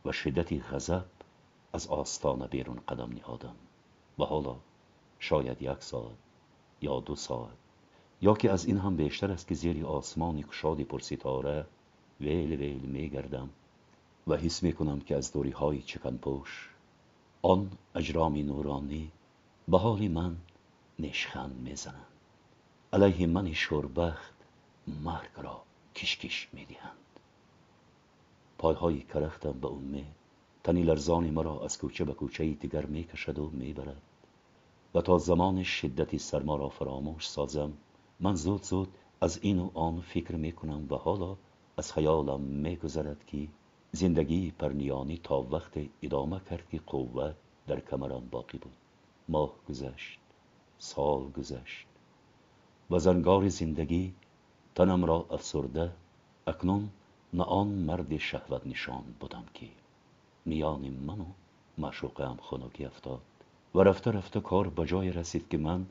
و 0.04 0.12
شدتی 0.12 0.60
غضب 0.60 1.04
از 1.72 1.86
آستانه 1.86 2.46
بیرون 2.46 2.80
قدم 2.88 3.12
نهادم. 3.12 3.54
و 4.18 4.24
حالا 4.24 4.56
شاید 5.18 5.62
یک 5.62 5.82
ساعت 5.82 6.16
یا 6.82 7.00
دو 7.00 7.16
ساعت. 7.16 7.56
یا 8.22 8.34
که 8.34 8.52
از 8.52 8.64
این 8.64 8.78
هم 8.78 8.96
بیشتر 8.96 9.32
است 9.32 9.48
که 9.48 9.54
زیر 9.54 9.86
آسمانی 9.86 10.42
کشادی 10.42 10.84
پرستاره 10.84 11.66
ویل 12.20 12.52
ویل 12.52 12.82
میگردم 12.82 13.50
و 14.26 14.36
حس 14.36 14.62
می‌کنم 14.62 15.00
که 15.00 15.16
از 15.16 15.32
دوری 15.32 15.50
های 15.50 15.82
چکن 15.82 16.16
پوش 16.16 16.70
آن 17.42 17.70
اجرام 17.94 18.36
نورانی 18.36 19.12
به 19.68 19.78
حال 19.78 20.08
من 20.08 20.36
نشخند 20.98 21.56
می‌زنند. 21.56 22.06
علیه 22.92 23.26
من 23.26 23.52
شوربخت 23.52 24.34
مرگ 25.04 25.30
را 25.36 25.62
کشکش 25.94 26.48
می‌دهند. 26.52 26.96
پایهای 28.58 29.00
کرختم 29.00 29.52
به 29.52 29.68
امید 29.68 30.21
تنی 30.64 30.82
لرزانی 30.82 31.30
مرا 31.30 31.64
از 31.64 31.78
کوچه 31.78 32.04
به 32.04 32.12
کوچه 32.12 32.52
دیگر 32.52 32.86
می‌کشد 32.86 33.38
و 33.38 33.50
می‌برد 33.50 34.02
و 34.94 35.00
تا 35.00 35.18
زمان 35.18 35.62
شدتی 35.62 36.18
سرما 36.18 36.56
را 36.56 36.68
فراموش 36.68 37.28
سازم 37.28 37.72
من 38.20 38.34
زود 38.34 38.62
زود 38.62 38.88
از 39.20 39.38
این 39.42 39.58
و 39.58 39.70
آن 39.74 40.00
فکر 40.00 40.36
می‌کنم 40.36 40.86
و 40.90 40.94
حالا 40.94 41.36
از 41.76 41.92
خیالم 41.92 42.40
میگذرد 42.40 43.26
که 43.26 43.48
زندگی 43.92 44.50
پرنیانی 44.50 45.20
تا 45.22 45.40
وقت 45.40 45.80
ادامه 46.02 46.40
کرد 46.50 46.68
که 46.70 46.80
قوت 46.86 47.34
در 47.66 47.80
کمرم 47.80 48.28
باقی 48.30 48.58
بود. 48.58 48.76
ماه 49.28 49.52
گذشت 49.68 50.18
سال 50.78 51.30
گذشت. 51.30 51.86
و 52.90 52.98
زنگار 52.98 53.48
زندگی 53.48 54.14
تنم 54.74 55.04
را 55.04 55.26
افسرده 55.30 55.92
اکنون 56.46 56.90
نه 57.32 57.44
آن 57.44 57.68
مرد 57.68 58.16
شهوت 58.16 58.66
نشان 58.66 59.04
بودم 59.20 59.44
که 59.54 59.66
میان 60.44 60.80
من 60.80 61.20
و 61.20 61.24
معشوقم 61.78 62.38
خنکی 62.42 62.84
افتاد. 62.84 63.20
و 63.74 63.80
رفته 63.80 64.10
رفته 64.10 64.40
کار 64.40 64.68
به 64.68 64.86
جای 64.86 65.12
رسید 65.12 65.48
که 65.48 65.58
من 65.58 65.86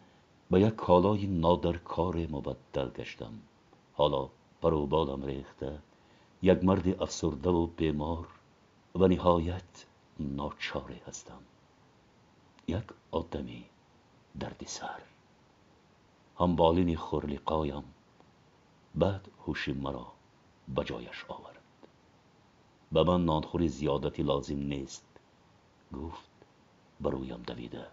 به 0.51 0.62
یک 0.62 0.75
کالای 0.75 1.27
نادر 1.27 1.77
کار 1.77 2.15
مبدل 2.15 2.89
گشتم. 2.89 3.34
حالا 3.93 4.29
برو 4.62 4.86
بالم 4.86 5.25
ریخته 5.25 5.79
یک 6.41 6.63
مرد 6.63 7.01
افسرده 7.01 7.50
و 7.50 7.67
بیمار 7.67 8.27
و 8.96 9.08
نهایت 9.08 9.86
ناچاره 10.20 11.01
هستم. 11.08 11.39
یک 12.67 12.84
آدمی 13.12 13.65
دردی 14.39 14.65
سر. 14.65 15.01
هم 16.39 16.96
خورلیقایم. 16.96 17.84
بعد 18.96 19.27
هوشی 19.48 19.74
مرا 19.74 20.08
به 20.75 20.84
جایش 20.84 21.25
آورد. 21.27 21.50
به 22.91 23.03
من 23.03 23.25
نانخوری 23.25 23.67
زیادتی 23.67 24.24
لازم 24.24 24.57
نیست. 24.57 25.05
گفت 25.93 26.29
برویم 27.01 27.41
دویده. 27.41 27.88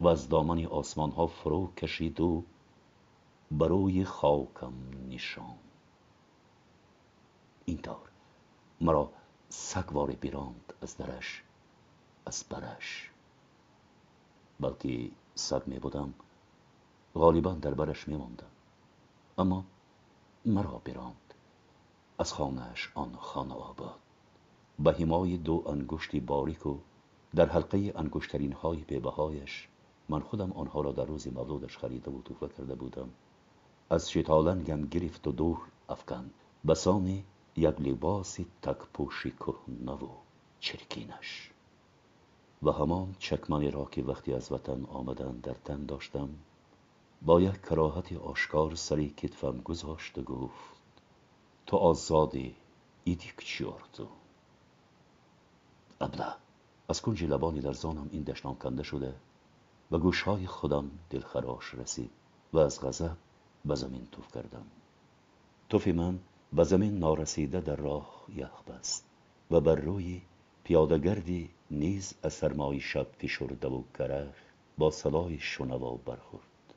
و 0.00 0.08
از 0.08 0.28
دامن 0.28 0.66
آسمان 0.66 1.10
ها 1.10 1.26
فرو 1.26 1.72
کشید 1.76 2.20
و 2.20 2.44
بروی 3.50 4.04
خاکم 4.04 4.72
نشان. 5.08 5.58
اینطور 7.64 8.08
مرا 8.80 9.10
سگوار 9.48 10.10
بیراند 10.10 10.72
از 10.82 10.96
درش 10.96 11.42
از 12.26 12.44
برش. 12.50 13.10
بلکه 14.60 15.10
سگ 15.34 15.62
می 15.66 15.78
بودم 15.78 16.14
غالبا 17.14 17.52
در 17.52 17.74
برش 17.74 18.08
می 18.08 18.16
ماندم. 18.16 18.50
اما 19.38 19.64
مرا 20.44 20.80
براند 20.84 21.29
از 22.20 22.32
خانهش 22.32 22.92
آن 22.94 23.16
خانه 23.20 23.54
آباد. 23.54 23.98
به 24.78 24.92
همای 24.92 25.36
دو 25.36 25.64
انگشتی 25.66 26.20
باریک 26.20 26.66
و 26.66 26.78
در 27.34 27.48
حلقه 27.48 27.92
انگشترین 27.96 28.52
های 28.52 28.76
بهایش 28.76 29.68
من 30.08 30.20
خودم 30.20 30.52
آنها 30.52 30.80
را 30.80 30.92
در 30.92 31.04
روز 31.04 31.28
مولودش 31.28 31.78
خریده 31.78 32.10
و 32.10 32.22
توفه 32.22 32.48
کرده 32.48 32.74
بودم. 32.74 33.10
از 33.90 34.10
شتالنگم 34.10 34.86
گرفت 34.86 35.26
و 35.26 35.32
دور 35.32 35.58
افکند. 35.88 36.34
بسان 36.68 37.22
یک 37.56 37.80
لباس 37.80 38.38
تک 38.62 38.78
پوشی 38.94 39.30
کهنه 39.30 39.92
و 39.92 40.08
چرکینش. 40.60 41.50
و 42.62 42.70
همان 42.70 43.14
چکمانی 43.18 43.70
را 43.70 43.84
که 43.84 44.02
وقتی 44.02 44.32
از 44.32 44.52
وطن 44.52 44.84
آمدن 44.84 45.32
در 45.32 45.54
تن 45.64 45.86
داشتم 45.86 46.28
با 47.22 47.40
یک 47.40 47.62
کراهت 47.62 48.12
آشکار 48.12 48.74
سری 48.74 49.10
کتفم 49.10 49.60
گذاشت 49.60 50.18
و 50.18 50.22
گفت 50.22 50.79
تو 51.70 51.76
آزادی 51.76 52.56
ایدی 53.04 53.28
کچیارتو 53.38 54.08
ابله 56.00 56.34
از 56.88 57.02
کنج 57.02 57.24
لبانی 57.24 57.60
در 57.60 57.72
زانم 57.72 58.08
این 58.12 58.22
دشنام 58.22 58.56
کنده 58.56 58.82
شده 58.82 59.14
و 59.90 59.98
گوشهای 59.98 60.46
خودم 60.46 60.90
دلخراش 61.10 61.74
رسید 61.74 62.10
و 62.52 62.58
از 62.58 62.80
غضب 62.80 63.16
به 63.64 63.74
زمین 63.74 64.08
توف 64.12 64.32
کردم. 64.34 64.66
توف 65.68 65.88
من 65.88 66.18
به 66.52 66.64
زمین 66.64 66.98
نارسیده 66.98 67.60
در 67.60 67.76
راه 67.76 68.24
یخ 68.34 68.62
بست 68.62 69.04
و 69.50 69.60
بر 69.60 69.74
روی 69.74 70.22
پیادگردی 70.64 71.50
نیز 71.70 72.14
از 72.22 72.32
سرمای 72.32 72.80
شب 72.80 73.06
فشرده 73.18 73.68
و 73.68 73.82
کرخ 73.98 74.34
با 74.78 74.90
صدای 74.90 75.38
شنوا 75.38 75.94
برخورد. 75.94 76.74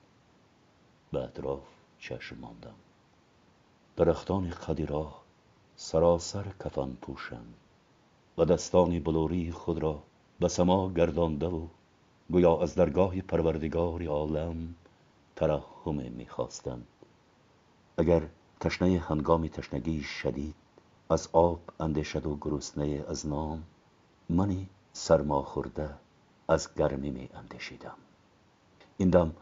به 1.12 1.24
اطراف 1.24 1.64
چشم 2.00 2.38
ماندم. 2.40 2.76
درختان 3.96 4.50
قدی 4.50 4.86
راه 4.86 5.24
سراسر 5.76 6.46
کفن 6.66 6.98
پوشند 7.02 7.54
و 8.38 8.46
دستان 8.46 9.00
بلوری 9.00 9.52
خود 9.52 9.78
را 9.84 10.04
به 10.40 10.48
سما 10.48 10.94
گردانده 10.94 11.48
و 11.48 11.68
گویا 12.32 12.62
از 12.62 12.76
درگاه 12.76 13.22
پروردگار 13.22 14.08
عالم 14.08 14.76
ترحم 15.36 15.96
می‌خواستند 15.96 16.88
اگر 17.98 18.22
تشنه 18.60 19.00
هنگام 19.00 19.48
تشنگی 19.48 20.02
شدید 20.02 20.56
از 21.10 21.30
آب 21.34 21.60
اندیشد 21.80 22.26
و 22.26 22.38
گرسنه 22.42 23.06
از 23.08 23.28
نام 23.28 23.64
منی 24.30 24.70
سرما 24.94 25.42
خورده 25.42 25.90
از 26.48 26.76
گرمی 26.76 27.10
می 27.10 27.30
اندیشیدم. 27.34 27.98
این 28.98 29.10
دم 29.10 29.34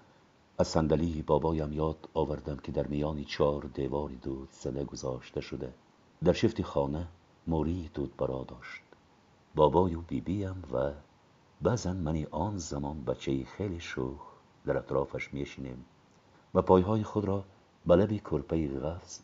از 0.58 0.68
صندلی 0.68 1.22
بابایم 1.22 1.74
یاد 1.74 2.10
آوردم 2.14 2.58
که 2.58 2.72
در 2.72 2.88
میان 2.88 3.24
چهار 3.24 3.64
دیواری 3.64 4.16
دود 4.16 4.50
زده 4.52 4.84
گذاشته 4.84 5.42
شده. 5.42 5.74
در 6.24 6.34
شفت 6.34 6.62
خانه 6.62 7.08
موری 7.48 7.90
دود 7.94 8.18
برا 8.18 8.44
داشت. 8.48 8.82
بابای 9.56 9.96
و 9.96 10.02
بیبیم 10.02 10.64
و 10.74 10.92
بعضا 11.62 11.94
منی 11.94 12.28
آن 12.32 12.58
زمان 12.58 13.04
بچه 13.04 13.44
خیلی 13.44 13.80
شوخ 13.80 14.22
در 14.66 14.78
اطرافش 14.78 15.34
میشینیم 15.34 15.86
و 16.54 16.62
پایهای 16.62 17.04
خود 17.04 17.26
را 17.26 17.44
به 17.86 17.96
لب 17.96 18.10
کرپه 18.10 18.68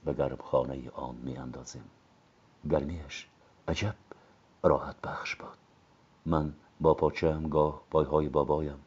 به 0.06 0.13
گرم 0.13 0.38
خانه 0.43 0.89
آن 0.89 1.15
میاندازیم. 1.15 1.84
گرمیش 2.69 3.28
عجب 3.67 3.95
راحت 4.63 5.01
بخش 5.01 5.36
بود. 5.36 5.58
من 6.25 6.54
با 6.82 6.93
پاچه 6.93 7.39
گاه 7.39 7.82
پایهای 7.91 8.30
بابایم 8.30 8.80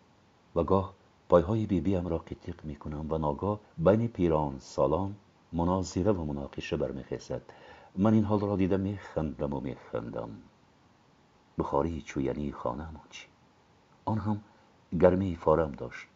و 0.55 0.65
گاه 0.65 0.95
پایهای 1.31 1.67
بیبیم 1.67 2.07
را 2.07 2.19
قطیق 2.19 2.65
می‌کنم 2.65 3.07
و 3.13 3.19
ناگاه 3.19 3.61
بین 3.79 4.09
پیران 4.09 4.59
سالان 4.59 5.15
مناظره 5.53 6.13
و 6.13 6.25
مناقشه 6.25 6.77
برمیخیزد. 6.77 7.43
من 7.97 8.15
این 8.15 8.25
حال 8.25 8.41
را 8.41 8.57
دیده 8.57 8.77
میخندم 8.77 9.55
و 9.55 9.61
میخندم 9.61 10.31
بخاری 11.59 12.03
چوینی 12.03 12.53
خانه 12.53 12.87
چی؟ 13.11 13.27
آن 14.05 14.19
هم 14.19 14.41
گرمی 15.01 15.37
فارم 15.37 15.73
داشت. 15.73 16.09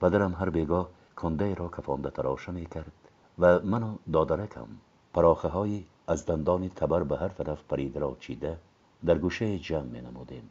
پدرم 0.00 0.34
هر 0.34 0.50
بیگاه 0.50 0.88
کنده 1.16 1.54
را 1.54 1.68
کفانده 1.68 2.10
تراشه 2.10 2.52
می 2.52 2.66
کرد 2.66 2.92
و 3.38 3.60
منو 3.60 3.96
دادرکم 4.12 4.68
پراخه 5.14 5.48
های 5.48 5.84
از 6.06 6.26
دندان 6.26 6.68
تبر 6.68 7.02
به 7.02 7.16
هر 7.16 7.28
طرف 7.28 7.64
پریده 7.64 8.00
را 8.00 8.16
چیده 8.20 8.58
در 9.04 9.18
گوشه 9.18 9.58
جمع 9.58 9.82
می 9.82 10.00
نمودیم. 10.00 10.48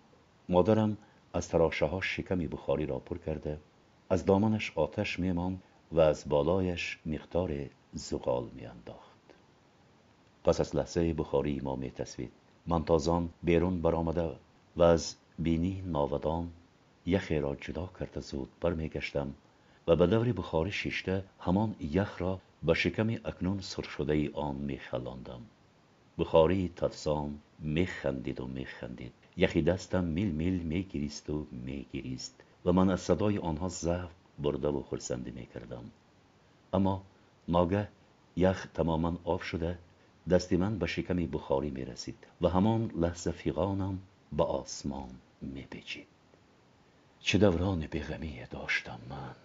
مادرم 0.50 0.98
از 1.34 1.50
تراشه 1.50 1.86
ها 1.86 2.02
شکمی 2.02 2.48
بخاری 2.48 2.86
را 2.86 3.00
پر 3.00 3.18
کرده 3.18 3.60
از 4.10 4.26
دامنش 4.26 4.72
آتش 4.76 5.20
می 5.20 5.60
و 5.92 6.00
از 6.00 6.24
بالایش 6.30 7.00
مقدار 7.06 7.52
زغال 7.94 8.50
می 8.54 8.66
انداخت 8.66 9.16
پس 10.44 10.60
از 10.60 10.76
لحظه 10.76 11.14
بخاری 11.14 11.60
ما 11.64 11.76
می 11.76 11.92
تصوید 11.92 12.32
من 12.68 12.84
تازان 12.84 13.30
بیرون 13.44 13.82
برآمده 13.82 14.32
و 14.76 14.84
از 14.84 15.16
بینی 15.40 15.84
ناودان 15.86 16.52
یخی 17.06 17.40
را 17.40 17.56
جدا 17.56 17.90
کرده 18.00 18.20
زود 18.20 18.50
برمیگشتم 18.62 19.34
و 19.88 19.96
به 19.96 20.08
دور 20.08 20.34
بخاری 20.34 20.72
شیشته 20.72 21.24
همان 21.40 21.76
یخ 21.80 22.22
را 22.22 22.40
به 22.64 22.74
شکم 22.74 23.10
اکنون 23.10 23.60
سرخ 23.60 23.90
شده 23.90 24.32
آن 24.34 24.56
میخلاندم. 24.56 25.42
بخاری 26.18 26.72
تفسان 26.76 27.40
میخندید 27.60 28.42
و 28.42 28.48
میخندید. 28.48 29.14
یخی 29.38 29.62
دستم 29.62 30.04
میل 30.04 30.32
میل 30.32 30.60
میگریست 30.60 31.30
و 31.30 31.48
میگریست. 31.52 32.44
و 32.66 32.74
من 32.74 32.90
از 32.90 33.02
صدای 33.02 33.38
آنها 33.38 33.70
ضعف 33.70 34.12
برده 34.40 34.68
و 34.68 34.84
خرسندی 34.84 35.32
می‌کردم. 35.32 35.92
اما 36.74 37.04
ناگه 37.48 37.88
یخ 38.36 38.68
تماما 38.74 39.18
آب 39.24 39.42
شده 39.42 39.78
دستی 40.30 40.58
من 40.58 40.80
به 40.80 40.88
شکم 40.88 41.16
بخاری 41.16 41.70
می‌رسید 41.70 42.28
و 42.42 42.48
همان 42.48 42.92
لحظه 42.96 43.32
فیغانم 43.32 44.00
به 44.38 44.44
آسمان 44.44 45.10
میپیچید. 45.42 46.08
چه 47.20 47.38
دوران 47.38 47.88
بیغمی 47.88 48.42
داشتم 48.52 49.00
من. 49.10 49.36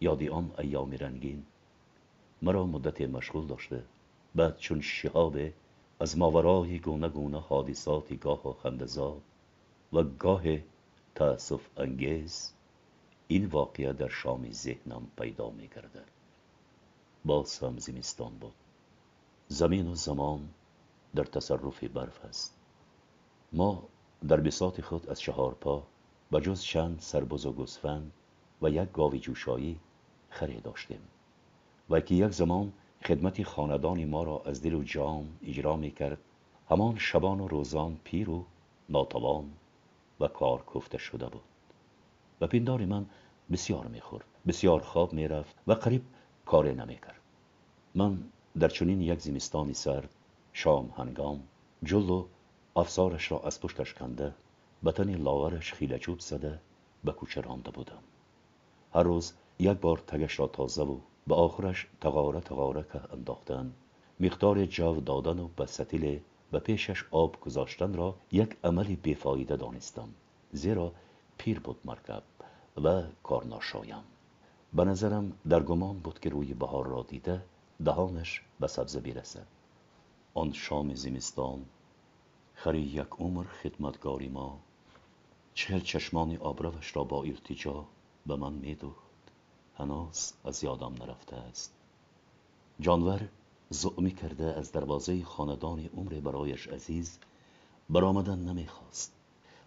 یادی 0.00 0.28
آن 0.28 0.50
ایام 0.58 0.90
رنگین 0.90 1.46
مرا 2.42 2.66
مدت 2.66 3.00
مشغول 3.00 3.46
داشته 3.46 3.84
بعد 4.34 4.58
چون 4.58 4.80
شهاب 4.80 5.36
از 6.00 6.18
ماورای 6.18 6.78
گونه 6.78 7.08
گونه 7.08 7.40
حادثاتی 7.40 8.16
گاه 8.16 8.48
و 8.48 8.52
خندزاد 8.52 9.22
و 9.92 10.02
گاه 10.02 10.42
تأسف 11.18 11.60
انگیز 11.76 12.52
این 13.28 13.46
واقعه 13.46 13.92
در 13.92 14.08
شام 14.08 14.52
ذهنم 14.52 15.06
پیدا 15.18 15.50
می 15.50 15.68
گردد 15.68 16.08
باز 17.24 17.58
هم 17.58 17.78
زمستان 17.78 18.32
بود. 18.32 18.54
زمین 19.48 19.88
و 19.88 19.94
زمان 19.94 20.48
در 21.14 21.24
تصرف 21.24 21.84
برف 21.84 22.24
است. 22.24 22.54
ما 23.52 23.82
در 24.28 24.40
بساط 24.40 24.80
خود 24.80 25.10
از 25.10 25.20
چهار 25.20 25.54
پا 25.54 25.82
و 26.32 26.40
جز 26.40 26.62
چند 26.62 27.00
سربز 27.00 27.46
و 27.46 27.52
گسفند 27.52 28.12
و 28.62 28.70
یک 28.70 28.92
گاوی 28.92 29.18
جوشایی 29.18 29.80
خری 30.30 30.60
داشتیم 30.60 31.00
و 31.90 32.00
که 32.00 32.14
یک 32.14 32.30
زمان 32.30 32.72
خدمت 33.04 33.42
خاندان 33.42 34.04
ما 34.04 34.22
را 34.22 34.42
از 34.46 34.62
دل 34.62 34.74
و 34.74 34.82
جام 34.82 35.38
اجرا 35.42 35.76
می 35.76 35.90
کرد 35.90 36.18
همان 36.70 36.98
شبان 36.98 37.40
و 37.40 37.48
روزان 37.48 37.98
پیر 38.04 38.30
و 38.30 38.44
ناتوان 38.88 39.50
و 40.20 40.28
کار 40.28 40.64
کفته 40.74 40.98
شده 40.98 41.26
بود. 41.26 41.42
و 42.40 42.46
پیندار 42.46 42.84
من 42.84 43.06
بسیار 43.52 43.86
می‌خورد 43.86 44.24
بسیار 44.46 44.80
خواب 44.80 45.12
می‌رفت 45.12 45.56
و 45.66 45.72
قریب 45.72 46.02
کاری 46.46 46.74
نمی‌کرد. 46.74 47.20
من 47.94 48.18
در 48.58 48.68
چنین 48.68 49.00
یک 49.00 49.20
زمستانی 49.20 49.74
سرد 49.74 50.08
شام 50.52 50.90
هنگام 50.96 51.42
جلو 51.82 52.26
افسارش 52.76 53.32
را 53.32 53.40
از 53.40 53.60
پشتش 53.60 53.94
کنده 53.94 54.34
بطن 54.84 55.14
لاغرش 55.14 55.72
خیله 55.72 55.98
چوب 55.98 56.20
زده 56.20 56.60
به 57.04 57.12
کوچه 57.12 57.40
رانده 57.40 57.70
بودم. 57.70 58.02
هر 58.94 59.02
روز 59.02 59.32
یک 59.58 59.78
بار 59.78 59.98
تگش 59.98 60.38
را 60.40 60.46
تازه 60.46 60.82
و 60.82 60.98
به 61.26 61.34
آخرش 61.34 61.86
تقاره 62.00 62.40
تقاره 62.40 62.82
که 62.92 63.12
انداختن 63.12 63.72
مقدار 64.20 64.64
جو 64.64 65.00
دادن 65.00 65.38
و 65.38 65.48
به 65.48 65.66
ستیل 65.66 66.20
و 66.52 66.58
پیشش 66.58 67.04
آب 67.10 67.40
گذاشتن 67.40 67.94
را 67.94 68.14
یک 68.32 68.56
عملی 68.64 68.96
بیفایده 68.96 69.56
دانستم 69.56 70.08
زیرا 70.52 70.92
پیر 71.38 71.60
بود 71.60 71.80
مرکب 71.84 72.22
و 72.84 73.02
کار 73.22 73.44
ناشایم 73.44 74.02
به 74.74 74.84
نظرم 74.84 75.32
در 75.48 75.62
گمان 75.62 75.98
بود 75.98 76.20
که 76.20 76.30
روی 76.30 76.54
بهار 76.54 76.86
را 76.86 77.02
دیده 77.02 77.42
دهانش 77.84 78.42
به 78.60 78.66
سبزه 78.66 79.00
بیرسد 79.00 79.46
آن 80.34 80.52
شام 80.52 80.94
زمستان 80.94 81.64
خری 82.54 82.80
یک 82.80 83.08
عمر 83.18 83.44
خدمتگاری 83.44 84.28
ما 84.28 84.58
چهل 85.54 85.80
چشمان 85.80 86.36
آبروش 86.36 86.96
را 86.96 87.04
با 87.04 87.22
التجا 87.22 87.84
به 88.26 88.36
من 88.36 88.52
میدوخت 88.52 89.08
هنوز 89.78 90.32
از 90.44 90.64
یادم 90.64 90.94
نرفته 91.00 91.36
است. 91.36 91.74
جانور 92.80 93.28
زعمی 93.70 94.10
کرده 94.10 94.44
از 94.44 94.72
دروازه 94.72 95.24
خاندان 95.24 95.90
عمر 95.96 96.20
برایش 96.20 96.68
عزیز 96.68 97.18
برآمدن 97.90 98.38
نمی‌خواست. 98.38 99.12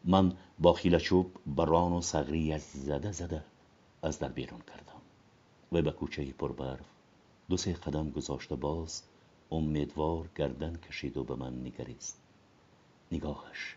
من 0.05 0.33
با 0.59 0.73
خیله 0.73 0.99
چوب 0.99 1.31
بران 1.45 1.93
و 1.93 2.01
سغری 2.01 2.53
از 2.53 2.61
زده 2.61 3.11
زده 3.11 3.43
از 4.03 4.19
در 4.19 4.27
بیرون 4.27 4.59
کردم 4.59 5.01
و 5.71 5.81
به 5.81 5.91
کوچه 5.91 6.31
پربرف 6.31 6.85
دو 7.49 7.57
سه 7.57 7.73
قدم 7.73 8.09
گذاشته 8.09 8.55
باز 8.55 9.03
امیدوار 9.51 10.29
گردن 10.35 10.75
کشید 10.75 11.17
و 11.17 11.23
به 11.23 11.35
من 11.35 11.65
نگریست. 11.65 12.21
نگاهش 13.11 13.75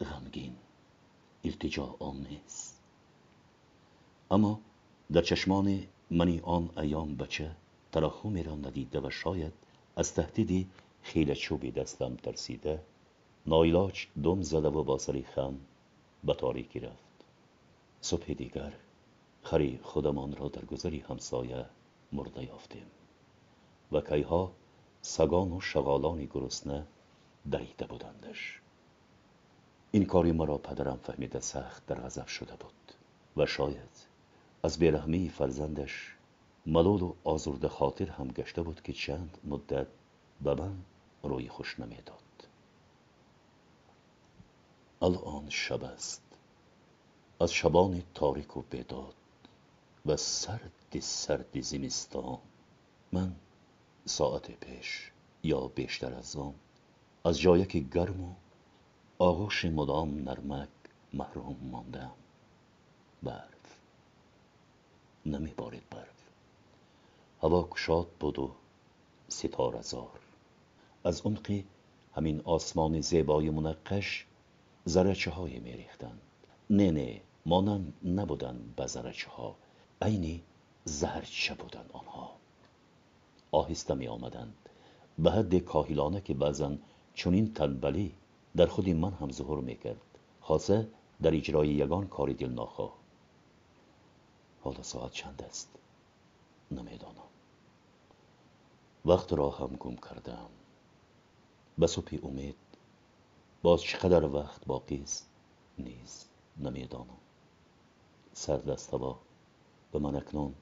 غمگین 0.00 0.54
التجا 1.44 1.96
آمیز. 1.98 2.74
اما 4.30 4.60
در 5.12 5.22
چشمان 5.22 5.82
منی 6.10 6.40
آن 6.40 6.70
ایام 6.78 7.16
بچه 7.16 7.56
ترحمی 7.92 8.42
را 8.42 8.54
ندیده 8.54 9.00
و 9.00 9.10
شاید 9.10 9.52
از 9.96 10.14
تهدیدی 10.14 10.68
خیلی 11.02 11.34
چوبی 11.34 11.70
دستم 11.70 12.16
ترسیده 12.16 12.82
نایلاج 13.46 14.06
دم 14.24 14.42
زده 14.42 14.68
و 14.68 14.82
با 14.82 14.98
سری 14.98 15.22
خم 15.22 15.58
به 16.24 16.34
تاریکی 16.34 16.80
رفت. 16.80 17.24
صبح 18.00 18.32
دیگر 18.32 18.72
خری 19.42 19.80
خودمان 19.82 20.36
را 20.36 20.48
در 20.48 20.64
گذری 20.64 21.04
همسایه 21.08 21.66
مرده 22.12 22.44
یافتیم 22.44 22.86
و 23.92 24.00
کیها 24.00 24.52
سگان 25.02 25.52
و 25.52 25.60
شغالانی 25.60 26.26
گرسنه 26.26 26.86
دریده 27.50 27.86
بودندش. 27.86 28.60
این 29.90 30.04
کاری 30.04 30.32
مرا 30.32 30.58
پدرم 30.58 31.00
فهمیده 31.02 31.40
سخت 31.40 31.86
در 31.86 32.00
غضب 32.00 32.26
شده 32.26 32.52
بود 32.56 32.92
و 33.36 33.46
شاید 33.46 34.06
از 34.62 34.78
بیرحمی 34.78 35.28
فرزندش 35.28 36.16
ملول 36.66 37.02
و 37.02 37.14
آزرده 37.24 37.68
خاطر 37.68 38.10
هم 38.10 38.28
گشته 38.28 38.62
بود 38.62 38.82
که 38.82 38.92
چند 38.92 39.38
مدت 39.44 39.86
به 40.40 40.54
من 40.54 40.78
روی 41.22 41.48
خوش 41.48 41.80
نمی‌داد. 41.80 42.48
الان 45.02 45.50
شب 45.50 45.84
است. 45.84 46.22
از 47.40 47.52
شبان 47.52 48.02
تاریک 48.14 48.56
و 48.56 48.62
بیداد 48.62 49.14
و 50.06 50.16
سرد 50.16 51.00
سرد 51.00 51.60
زمستان. 51.60 52.38
من 53.12 53.34
ساعت 54.04 54.50
پیش 54.50 55.12
یا 55.42 55.68
بیشتر 55.68 56.14
از 56.14 56.36
آن 56.36 56.54
از 57.24 57.40
جایک 57.40 57.90
گرم 57.90 58.20
و 58.20 58.34
آغوش 59.18 59.64
مدام 59.64 60.18
نرمک 60.28 60.68
محروم 61.12 61.56
ماندم. 61.62 62.12
برف 63.22 63.80
نمی 65.26 65.54
بارید 65.56 65.88
برف 65.90 66.11
هوا 67.42 67.68
کشاد 67.70 68.06
بود 68.20 68.38
و 68.38 68.50
ستاره 69.28 69.82
زار. 69.82 70.20
از 71.04 71.20
عمق 71.20 71.62
همین 72.14 72.40
آسمان 72.44 73.00
زیبای 73.00 73.50
منقش 73.50 74.26
زرچه 74.84 75.30
های 75.30 75.58
می 75.58 75.72
ریختند. 75.72 76.20
نه 76.70 76.90
نه 76.90 77.20
مانند 77.46 77.92
نبودند 78.04 78.76
به 78.76 78.86
زرچه 78.86 79.30
ها 79.30 79.56
عینی 80.02 80.42
زهرچه 80.84 81.54
بودند 81.54 81.90
آنها. 81.92 82.32
آهسته 83.52 83.94
می 83.94 84.08
آمدند. 84.08 84.54
به 85.18 85.30
حد 85.30 85.58
کاهلانه 85.58 86.20
که 86.20 86.34
بعضا 86.34 86.76
چنین 87.14 87.54
تنبلی 87.54 88.14
در 88.56 88.66
خود 88.66 88.88
من 88.88 89.12
هم 89.12 89.30
ظهور 89.32 89.60
می 89.60 89.76
کرد. 89.76 90.00
خاصه 90.40 90.88
در 91.22 91.34
اجرای 91.34 91.68
یگان 91.68 92.06
کار 92.06 92.32
دل 92.32 92.50
ناخواه 92.50 92.92
حالا 94.62 94.82
ساعت 94.82 95.12
چند 95.12 95.42
است؟ 95.48 95.68
نمی‌دانم. 96.70 97.31
وقت 99.04 99.32
را 99.32 99.50
هم 99.50 99.66
گم 99.66 99.96
کردم. 99.96 100.48
به 101.78 101.86
صبح 101.86 102.18
امید 102.22 102.56
باز 103.62 103.82
چقدر 103.82 104.28
وقت 104.28 104.66
باقی 104.66 105.02
است؟ 105.02 105.30
نیز 105.78 106.24
نمی‌دانم. 106.58 107.16
سرد 108.32 108.70
است 108.70 108.94
هوا 108.94 109.18
به 109.92 109.98
من 109.98 110.16
اکنون 110.16 110.54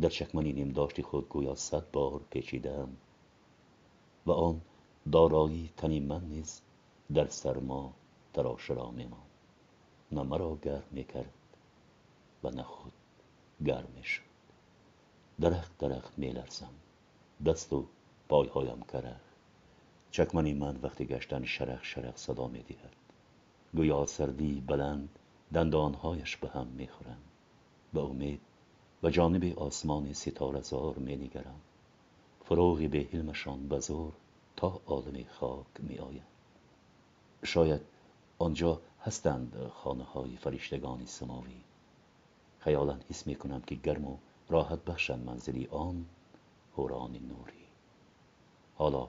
در 0.00 0.08
چکمنی 0.08 0.52
نیم 0.52 0.72
داشتی 0.72 1.02
خود 1.02 1.28
گویا 1.28 1.54
صد 1.54 1.90
بار 1.90 2.20
پیچیدم. 2.30 2.96
و 4.26 4.32
آن 4.32 4.60
دارایی 5.12 5.70
تنی 5.76 6.00
من 6.00 6.24
نیز 6.24 6.60
در 7.14 7.28
سرما 7.28 7.92
تراش 8.34 8.70
را 8.70 8.90
میمان 8.90 9.26
نه 10.12 10.22
مرا 10.22 10.58
گرم 10.62 10.88
می‌کرد 10.90 11.34
و 12.44 12.50
نه 12.50 12.62
خود 12.62 12.92
گرم 13.66 13.88
می‌شد. 13.96 14.22
درخت 15.40 15.78
درخت 15.78 16.18
میلرزم. 16.18 16.74
دست 17.44 17.72
و 17.72 17.86
پایهایم 18.28 18.82
کره. 18.82 19.16
چکمنی 20.10 20.54
من 20.54 20.76
وقتی 20.82 21.04
گشتن 21.04 21.44
شرخ 21.44 21.84
شرخ 21.84 22.16
صدا 22.16 22.46
می 22.46 22.62
دهد 22.62 22.92
گویا 23.74 24.06
سردی 24.06 24.60
بلند 24.66 25.08
دندانهایش 25.54 26.36
به 26.36 26.48
هم 26.48 26.66
می 26.66 26.88
خورند. 26.88 27.24
به 27.92 28.00
امید 28.00 28.40
و 29.02 29.10
جانب 29.10 29.58
آسمان 29.58 30.12
ستاره 30.12 30.60
زار 30.60 30.94
می 30.94 31.16
نگرم 31.16 31.60
فروغی 32.44 32.88
به 32.88 33.08
حلمشان 33.12 33.68
بزور 33.68 34.12
تا 34.56 34.80
عالم 34.86 35.24
خاک 35.28 35.66
می 35.78 35.98
آیند. 35.98 36.26
شاید 37.44 37.80
آنجا 38.38 38.80
هستند 39.00 39.70
خانه 39.74 40.04
های 40.04 40.36
فرشتگان 40.36 41.06
سماوی. 41.06 41.60
خیالا 42.58 42.98
حس 43.10 43.26
می 43.26 43.34
کنم 43.34 43.60
که 43.60 43.74
گرم 43.74 44.04
و 44.04 44.16
راحت 44.48 44.84
بخشند 44.84 45.26
منزلی 45.26 45.66
آن 45.70 46.06
هوران 46.76 47.12
نوری. 47.12 47.66
حالا 48.74 49.08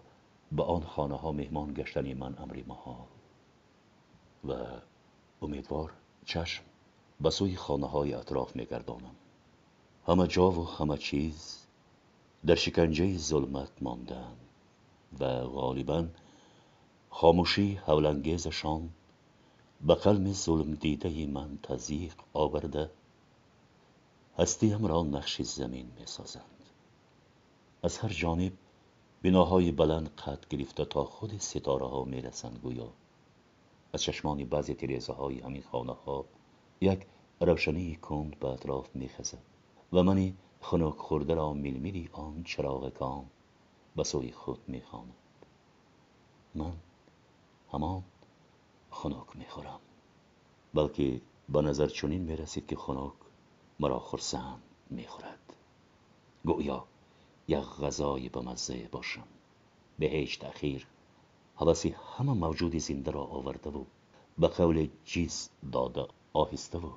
به 0.52 0.64
آن 0.64 0.84
خانه 0.84 1.16
ها 1.16 1.32
مهمان 1.32 1.74
گشتنی 1.74 2.14
من 2.14 2.36
امری 2.38 2.64
محال. 2.68 3.08
و 4.48 4.54
امیدوار 5.42 5.94
چشم 6.26 6.64
به 7.22 7.30
سوی 7.30 7.56
خانه 7.56 7.88
های 7.88 8.14
اطراف 8.14 8.56
میگردانم 8.56 9.16
همه 10.08 10.28
جا 10.28 10.52
و 10.52 10.68
همه 10.68 10.98
چیز 10.98 11.66
در 12.46 12.56
شکنجه 12.56 13.18
ظلمت 13.18 13.72
ماندن 13.82 14.36
و 15.20 15.44
غالبا 15.44 16.08
خاموشی 17.10 17.76
هولانگیزشان 17.76 18.90
به 19.82 19.96
قلم 19.96 20.34
ظلم 20.34 20.74
دیده 20.74 21.26
من 21.26 21.60
تزیق 21.64 22.14
آورده 22.34 22.92
هستیم 24.38 24.86
را 24.86 25.04
نقش 25.04 25.42
زمین 25.42 25.92
می 26.00 26.06
سازند 26.06 26.57
از 27.84 27.98
هر 27.98 28.10
جانب 28.10 28.54
بناهای 29.22 29.72
بلند 29.72 30.10
قد 30.10 30.48
گرفته 30.50 30.86
تا 30.86 31.04
خود 31.04 31.38
ستاره 31.38 31.88
ها 31.88 32.04
می 32.04 32.22
رسند 32.22 32.60
گویا 32.64 32.90
از 33.94 34.02
چشمان 34.02 34.46
بعضی 34.46 34.74
تیریزه 34.74 35.14
های 35.14 35.40
همین 35.40 35.62
خانه 35.62 35.94
ها 35.94 36.26
یک 36.82 37.06
روشنی 37.42 37.96
کند 37.96 38.40
به 38.40 38.48
اطراف 38.48 38.96
می 38.96 39.10
خزد 39.10 39.38
و 39.94 40.04
منی 40.04 40.38
خنک 40.62 40.98
خورده 40.98 41.34
را 41.36 41.54
میل 41.54 42.10
آن 42.12 42.44
چراغکان 42.44 43.26
به 43.96 44.04
سوی 44.04 44.32
خود 44.32 44.60
می 44.68 44.82
خاند. 44.82 45.14
من 46.56 46.74
همان 47.72 48.04
خنک 48.92 49.36
می 49.36 49.46
خورم 49.46 49.80
بلکه 50.74 51.22
به 51.50 51.62
نظر 51.62 51.88
چنین 51.88 52.22
می 52.22 52.36
رسید 52.36 52.68
که 52.68 52.76
خنک 52.76 53.14
مرا 53.80 54.00
خرسند 54.00 54.62
می 54.90 55.08
خورد 55.08 55.54
گویا 56.46 56.88
یک 57.48 57.66
غذای 57.82 58.30
به 58.30 58.42
مزه 58.42 58.88
باشم. 58.92 59.28
به 60.00 60.06
هیچ 60.06 60.40
تأخیر 60.40 60.88
حوثی 61.56 61.96
همه 62.18 62.34
موجود 62.34 62.76
زنده 62.78 63.12
را 63.12 63.24
آورده 63.24 63.70
و 63.70 63.84
به 64.38 64.48
قول 64.48 64.88
جیز 65.06 65.50
داده 65.72 66.08
آهسته 66.34 66.78
و 66.78 66.92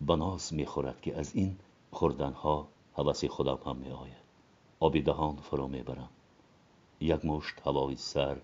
بناس 0.00 0.52
می‌خورد 0.52 1.00
که 1.00 1.18
از 1.18 1.36
این 1.36 1.58
خوردنها 1.90 2.68
حوثی 2.92 3.28
خودم 3.28 3.58
هم 3.66 3.76
می 3.76 3.90
آید 3.90 4.22
آبی 4.80 5.02
دهان 5.02 5.36
فرو 5.36 5.68
می‌برم. 5.68 6.10
یک 7.00 7.24
مشت 7.24 7.54
هوای 7.66 7.96
سرد 7.96 8.42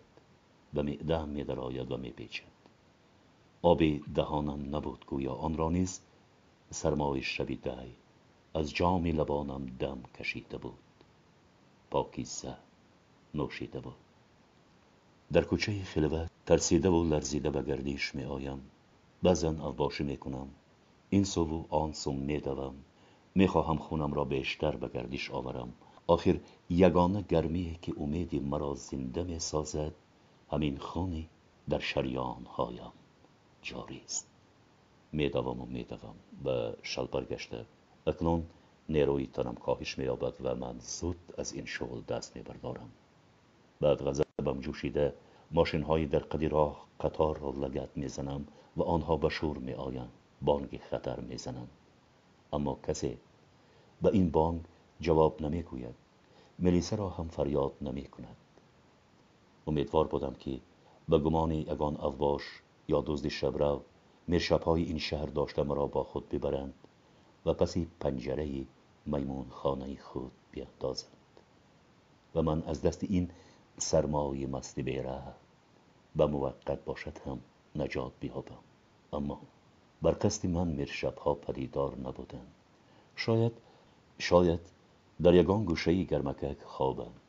به 0.72 0.82
معدم 0.82 1.28
می 1.28 1.44
درآید 1.44 1.92
و 1.92 1.96
می 1.96 2.10
پیچد 2.10 2.44
آبی 3.62 4.04
دهانم 4.14 4.76
نبود 4.76 5.06
گویا 5.06 5.32
آن 5.32 5.56
را 5.56 5.70
نیز 5.70 6.00
سرمای 6.70 7.22
دی 7.46 7.60
از 8.54 8.74
جام 8.74 9.06
لبانم 9.06 9.66
دم 9.66 10.02
کشیده 10.18 10.58
بود. 10.58 10.78
پاکیزه 11.90 12.56
نوشیده 13.34 13.80
بود. 13.80 13.96
در 15.32 15.44
کوچه 15.44 15.82
خلوت 15.82 16.30
ترسیده 16.46 16.88
و 16.88 17.04
لرزیده 17.04 17.50
به 17.50 17.62
گردیش 17.62 18.14
می 18.14 18.24
آیم. 18.24 18.70
بعضا 19.22 19.50
اوباشی 19.50 20.04
می 20.04 20.16
کنم. 20.16 20.48
این 21.10 21.24
سو 21.24 21.44
و 21.44 21.64
آن 21.70 21.92
سو 21.92 22.12
می 22.12 22.38
دوم. 22.38 22.74
می‌خواهم 23.34 23.76
خونم 23.76 24.12
را 24.12 24.24
بیشتر 24.24 24.76
به 24.76 24.88
گردش 24.88 25.30
آورم. 25.30 25.72
آخر 26.06 26.40
یگانه 26.70 27.22
گرمی 27.22 27.78
که 27.82 27.94
امیدی 28.00 28.38
مرا 28.38 28.74
زنده 28.74 29.22
می 29.22 29.38
سازد 29.38 29.92
همین 30.52 30.78
خونی 30.78 31.28
در 31.68 31.78
شریان 31.78 32.46
هایم 32.56 32.92
جاری 33.62 34.02
است. 34.04 34.28
میدوم 35.12 35.60
و 35.60 35.66
میدوم 35.66 36.14
به 36.44 36.76
شلپر 36.82 37.24
گشته. 37.24 37.66
اکنون 38.06 38.46
نیروی 38.88 39.26
تنم 39.26 39.54
کاهش 39.54 39.98
مییابد 39.98 40.34
و 40.40 40.54
من 40.54 40.78
زود 40.78 41.34
از 41.38 41.52
این 41.52 41.64
شغل 41.64 42.00
دست 42.00 42.36
میبردارم 42.36 42.90
بعد 43.80 44.02
غضبم 44.02 44.60
جوشیده 44.60 45.14
ماشین 45.50 45.82
های 45.82 46.06
در 46.06 46.18
قدی 46.18 46.48
راه 46.48 46.86
قطار 47.00 47.38
را 47.38 47.50
لگت 47.50 47.88
می‌زنم 47.96 48.46
و 48.76 48.82
آنها 48.82 49.16
به 49.16 49.28
شور 49.28 49.58
میآیند 49.58 50.12
بانگ 50.42 50.80
خطر 50.90 51.20
می‌زنند 51.20 51.68
اما 52.52 52.78
کسی 52.86 53.18
به 54.02 54.08
این 54.08 54.30
بانگ 54.30 54.60
جواب 55.00 55.42
نمی‌گوید 55.42 55.94
ملیسه 56.58 56.96
را 56.96 57.08
هم 57.08 57.28
فریاد 57.28 57.72
نمی 57.80 58.04
کند 58.04 58.36
امیدوار 59.66 60.06
بودم 60.06 60.34
که 60.34 60.60
به 61.08 61.18
گمان 61.18 61.52
یگان 61.52 61.96
اوباش 61.96 62.42
یا 62.88 63.04
دزد 63.06 63.28
شبرو 63.28 63.82
های 64.64 64.82
این 64.82 64.98
شهر 64.98 65.26
داشته 65.26 65.62
مرا 65.62 65.86
با 65.86 66.04
خود 66.04 66.28
ببرند 66.28 66.74
و 67.46 67.52
پسی 67.52 67.88
پنجره 68.00 68.66
میمون 69.06 69.46
خانه 69.50 69.96
خود 69.96 70.32
بیاندازند. 70.50 71.12
و 72.34 72.42
من 72.42 72.62
از 72.62 72.82
دست 72.82 73.04
این 73.04 73.30
سرمای 73.78 74.46
مستی 74.46 74.82
بیره 74.82 75.22
به 76.16 76.26
موقت 76.26 76.84
باشد 76.84 77.18
هم 77.26 77.40
نجات 77.76 78.12
بیابم. 78.20 78.58
اما 79.12 79.40
بر 80.02 80.16
قصد 80.20 80.46
من 80.46 80.68
مرشبها 80.68 81.34
پدیدار 81.34 81.98
نبودند 81.98 82.54
شاید 83.16 83.52
شاید 84.18 84.60
در 85.22 85.34
یگان 85.34 85.64
گوشه 85.64 86.04
گرمکک 86.04 86.62
خوابند. 86.62 87.20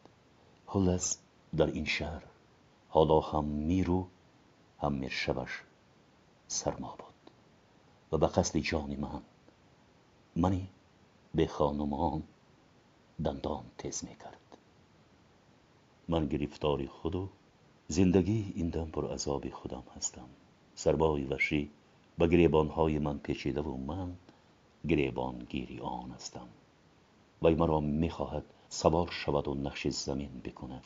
خلاص 0.67 1.17
در 1.58 1.65
این 1.65 1.86
شهر 1.86 2.23
حالا 2.89 3.19
هم 3.19 3.45
میرو 3.45 4.08
هم 4.79 4.93
میرشبش 4.93 5.63
سرما 6.47 6.95
بود. 6.97 7.32
و 8.12 8.17
به 8.17 8.27
قصد 8.27 8.58
جان 8.58 8.95
من 8.95 9.21
منی 10.36 10.67
به 11.35 11.47
خانمان 11.47 12.23
دندان 13.25 13.63
تیز 13.77 14.03
می‌کرد. 14.05 14.57
من 16.07 16.27
گرفتاری 16.27 16.87
خود 16.87 17.15
و 17.15 17.29
زندگی 17.87 18.53
این 18.55 18.69
دم 18.69 18.85
پر 18.85 19.13
عذاب 19.13 19.49
خودم 19.49 19.83
هستم. 19.95 20.29
سربای 20.75 21.23
وشی 21.23 21.71
به 22.17 22.27
گریبانهای 22.27 22.99
من 22.99 23.17
پیچیده 23.17 23.61
و 23.61 23.77
من 23.77 24.15
گریبان 24.87 25.39
گیری 25.39 25.79
آن 25.79 26.11
هستم. 26.11 26.47
وی 27.41 27.55
مرا 27.55 27.79
می‌خواهد 27.79 28.43
سوار 28.69 29.07
شود 29.11 29.47
و 29.47 29.53
نقش 29.53 29.87
زمین 29.87 30.41
بکند. 30.43 30.83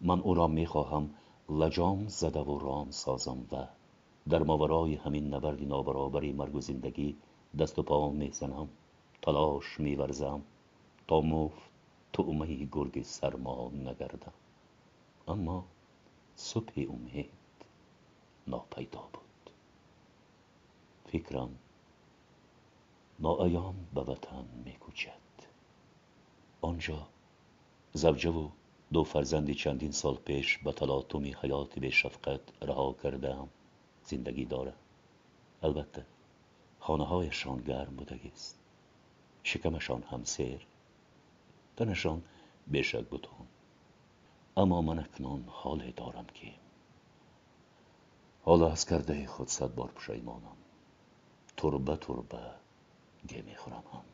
من 0.00 0.20
او 0.20 0.34
را 0.34 0.46
می‌خواهم 0.46 1.10
لجام 1.48 2.08
زده 2.08 2.40
و 2.40 2.58
رام 2.58 2.90
سازم 2.90 3.38
و 3.52 3.66
در 4.28 4.42
ماورای 4.42 4.94
همین 4.94 5.34
نبرد 5.34 5.62
نابرابری 5.62 6.32
مرگ 6.32 6.54
و 6.54 6.60
زندگی 6.60 7.16
دست 7.58 7.78
و 7.78 7.82
پا 7.82 8.10
می‌زنم. 8.10 8.68
تلاش 9.24 9.80
میورزم. 9.80 10.42
تا 11.08 11.20
مفت 11.20 11.70
تعمه 12.12 12.64
گرگ 12.64 13.02
سرما 13.02 13.70
نگردم. 13.70 14.32
اما 15.28 15.64
صبح 16.36 16.72
امید 16.76 17.30
ناپیدا 18.46 19.00
بود. 19.12 19.50
فکرم 21.06 21.58
ناایان 23.18 23.74
به 23.94 24.00
وطن 24.00 24.44
میکوچد. 24.64 25.10
آنجا 26.60 27.06
زوجه 27.92 28.30
و 28.30 28.48
دو 28.92 29.04
فرزندی 29.04 29.54
چندین 29.54 29.92
سال 29.92 30.14
پیش 30.14 30.58
به 30.58 30.72
تلاطمی 30.72 31.36
حیاتی 31.42 31.80
به 31.80 31.92
رها 32.62 32.92
کردم 33.02 33.48
زندگی 34.04 34.44
داره 34.44 34.74
البته 35.62 36.06
خانه 36.80 37.04
هایشان 37.04 37.58
گرم 37.58 37.96
بودگی 37.96 38.28
است. 38.28 38.63
شکمشان 39.44 40.02
هم 40.02 40.24
سیر. 40.24 40.66
تنشان 41.76 42.22
بیشک 42.66 43.04
بتون 43.10 43.46
اما 44.56 44.82
من 44.82 44.98
اکنون 44.98 45.44
حالی 45.48 45.92
دارم 45.92 46.26
که 46.34 46.52
حالا 48.44 48.72
از 48.72 48.86
کرده 48.86 49.26
خود 49.26 49.48
صد 49.48 49.74
بار 49.74 49.88
پشیمانم 49.88 50.56
تربه 51.56 51.96
تربه 51.96 52.50
گه 53.28 53.42
می‌خورم 53.42 53.84
هم. 53.92 54.04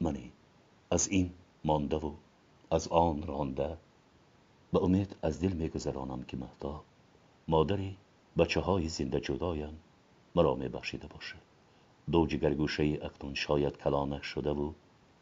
منی 0.00 0.32
از 0.90 1.08
این 1.08 1.34
مانده 1.64 1.96
و 1.96 2.12
از 2.70 2.88
آن 2.88 3.22
رانده 3.22 3.76
به 4.72 4.82
امید 4.82 5.16
از 5.22 5.40
دل 5.40 5.52
میگذرانم 5.52 6.22
که 6.22 6.36
مهتاب 6.36 6.84
مادری 7.48 7.96
بچه 8.38 8.60
های 8.60 8.88
زنده 8.88 9.20
جدایم 9.20 9.80
مرا 10.34 10.54
میبخشیده 10.54 11.06
باشه. 11.06 11.36
دو 12.12 12.26
جگرگوشه 12.26 12.98
اکنون 13.02 13.34
شاید 13.34 13.76
کلانه 13.76 14.22
شده 14.22 14.50
و 14.50 14.72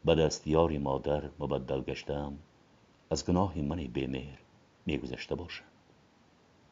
به 0.05 0.15
دست 0.15 0.47
یاری 0.47 0.79
مادر 0.79 1.31
مبدل 1.39 1.81
گشتم 1.81 2.39
از 3.11 3.27
گناه 3.27 3.59
من 3.59 3.77
بیمیر 3.77 4.39
میگذشته 4.87 5.35
باشم. 5.35 5.65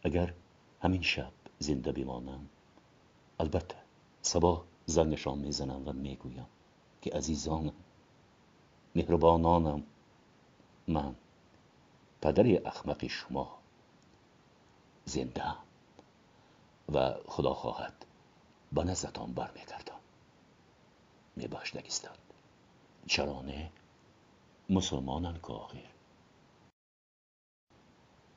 اگر 0.02 0.34
همین 0.82 1.02
شب 1.02 1.32
زنده 1.58 1.92
بمانم 1.92 2.48
البته 3.40 3.76
صبح 4.22 4.64
زنگشان 4.86 5.38
می‌زنم 5.38 5.88
و 5.88 5.92
می‌گویم 5.92 6.46
که 7.02 7.10
عزیزانم 7.10 7.72
مهربانانم 8.94 9.82
من 10.88 11.14
پدر 12.22 12.68
اخمق 12.68 13.06
شما 13.06 13.58
زنده 15.04 15.42
و 16.92 17.14
خدا 17.26 17.54
خواهد 17.54 18.06
به 18.72 18.84
نزدان 18.84 19.32
بر 19.32 19.50
میگردم 21.36 21.52
میباش 21.52 21.76
نگیستند. 21.76 22.18
چرانه 23.06 23.70
مسلمانن 24.70 25.34
که 25.34 25.52
آخر. 25.52 25.78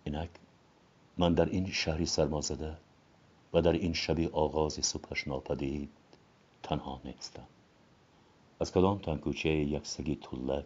اینک 0.03 0.29
من 1.17 1.33
در 1.33 1.45
این 1.45 1.71
شهری 1.71 2.05
سرمازده 2.05 2.77
و 3.53 3.61
در 3.61 3.71
این 3.71 3.93
شبی 3.93 4.27
آغاز 4.27 4.73
صبحش 4.73 5.27
ناپدید 5.27 5.89
تنها 6.63 7.01
نیستم. 7.05 7.47
از 8.59 8.71
کدام 8.71 8.97
تنکوچه 8.97 9.49
یک 9.49 9.87
سگی 9.87 10.15
طولک 10.15 10.65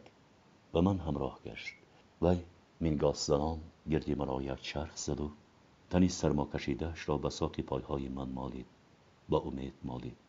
و 0.73 0.81
من 0.81 0.99
همراه 0.99 1.39
گشت. 1.45 1.73
وی 2.21 2.37
مینگاس 2.79 3.27
زنان 3.27 3.59
گردی 3.89 4.15
مرا 4.15 4.41
یک 4.41 4.61
چرخ 4.61 4.97
زد 4.97 5.21
و 5.21 5.31
تنی 5.89 6.09
سرما 6.09 6.45
کشیدهش 6.53 7.09
را 7.09 7.17
به 7.17 7.29
ساق 7.29 7.61
پایهای 7.61 8.07
من 8.07 8.29
مالید 8.29 8.65
با 9.29 9.39
امید 9.39 9.73
مالید. 9.83 10.26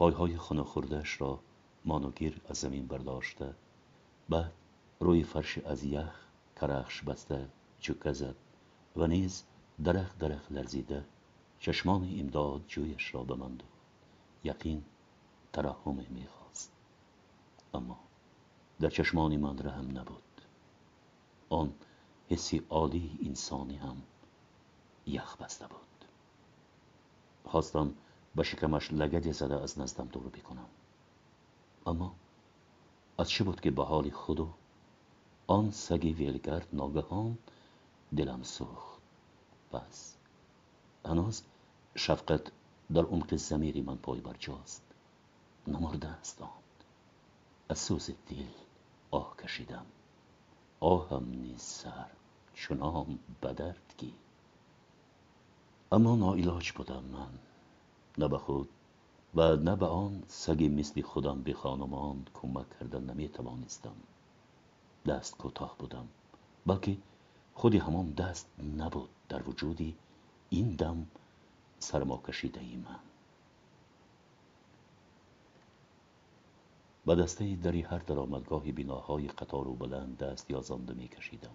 پایهای 0.00 0.36
خوردهش 0.36 1.20
را 1.20 1.40
مانوگیر 1.84 2.40
از 2.48 2.56
زمین 2.56 2.86
برداشته. 2.86 3.54
بعد 4.28 4.52
روی 5.00 5.22
فرش 5.22 5.58
از 5.58 5.84
یخ 5.84 6.26
کرخش 6.60 7.02
بسته 7.02 7.48
چکه 7.80 8.12
زد 8.12 8.34
و 8.96 9.06
نیز 9.06 9.44
درخ 9.84 10.18
درخ 10.18 10.52
لرزیده. 10.52 11.04
چشمان 11.58 12.16
امداد 12.20 12.64
جویش 12.68 13.14
را 13.14 13.22
به 13.22 13.34
من 13.34 13.58
یقین 14.44 14.84
ترحم 15.52 16.06
می‌خواست. 16.10 16.72
اما 17.74 17.98
در 18.80 18.90
چشمان 18.90 19.36
من 19.36 19.58
رحم 19.58 19.98
نبود. 19.98 20.40
آن 21.50 21.74
حسی 22.30 22.66
عالی 22.70 23.18
انسانی 23.22 23.76
هم 23.76 24.02
یخ 25.06 25.36
بسته 25.36 25.66
بود. 25.66 26.04
خواستم 27.44 27.94
شکمش 28.42 28.92
لگدی 28.92 29.32
زده 29.32 29.62
از 29.62 29.78
نزدم 29.78 30.06
دور 30.06 30.28
بکنم. 30.28 30.66
اما 31.86 32.14
از 33.18 33.30
چه 33.30 33.44
بود 33.44 33.60
که 33.60 33.70
به 33.70 33.84
حال 33.84 34.10
خود 34.10 34.40
آن 35.46 35.70
سگی 35.70 36.12
ویلگرد 36.12 36.68
ناگهان 36.72 37.38
دلم 38.16 38.42
سوخت؟ 38.42 39.00
پس 39.72 40.16
هنوز 41.04 41.42
شفقت 41.94 42.52
در 42.94 43.02
عمق 43.02 43.36
زمیری 43.36 43.82
من 43.82 43.96
پای 43.96 44.20
برجاست 44.20 44.82
نمرده 45.66 46.08
است 46.08 46.42
آن. 46.42 46.48
از 47.68 47.78
سوز 47.78 48.10
دل 48.10 48.46
آه 49.10 49.36
کشیدم. 49.36 49.86
آهم 50.80 51.30
نیز 51.30 51.60
سر 51.62 52.10
چنان 52.54 53.18
بدرد 53.42 53.94
کی 53.98 54.14
اما 55.92 56.16
ناعلاج 56.16 56.72
بودم 56.72 57.04
من. 57.04 57.49
نه 58.20 58.28
به 58.28 58.38
خود 58.38 58.68
و 59.34 59.56
نه 59.56 59.76
به 59.76 59.86
آن 59.86 60.22
سگی 60.26 60.68
مثل 60.68 61.02
خودم 61.02 61.42
به 61.42 61.52
خانمان 61.52 62.26
کمک 62.34 62.78
کردن 62.80 63.04
نمی 63.10 63.28
توانستم 63.28 63.96
دست 65.06 65.38
کوتاه 65.38 65.76
بودم 65.78 66.08
بلکه 66.66 66.96
خودی 67.54 67.78
همان 67.78 68.10
دست 68.10 68.48
نبود. 68.76 69.08
در 69.28 69.48
وجودی 69.48 69.96
این 70.50 70.74
دم 70.74 71.06
سرما 71.78 72.22
کشیده 72.28 72.60
ای 72.60 72.76
من. 72.76 73.00
و 77.06 77.14
دسته 77.14 77.56
دری 77.56 77.82
هر 77.82 77.98
درآمدگاه 77.98 78.62
بیناهای 78.62 79.28
قطار 79.28 79.68
و 79.68 79.74
بلند 79.74 80.18
دست 80.18 80.50
یازانده 80.50 80.94
می 80.94 81.08
کشیدم 81.08 81.54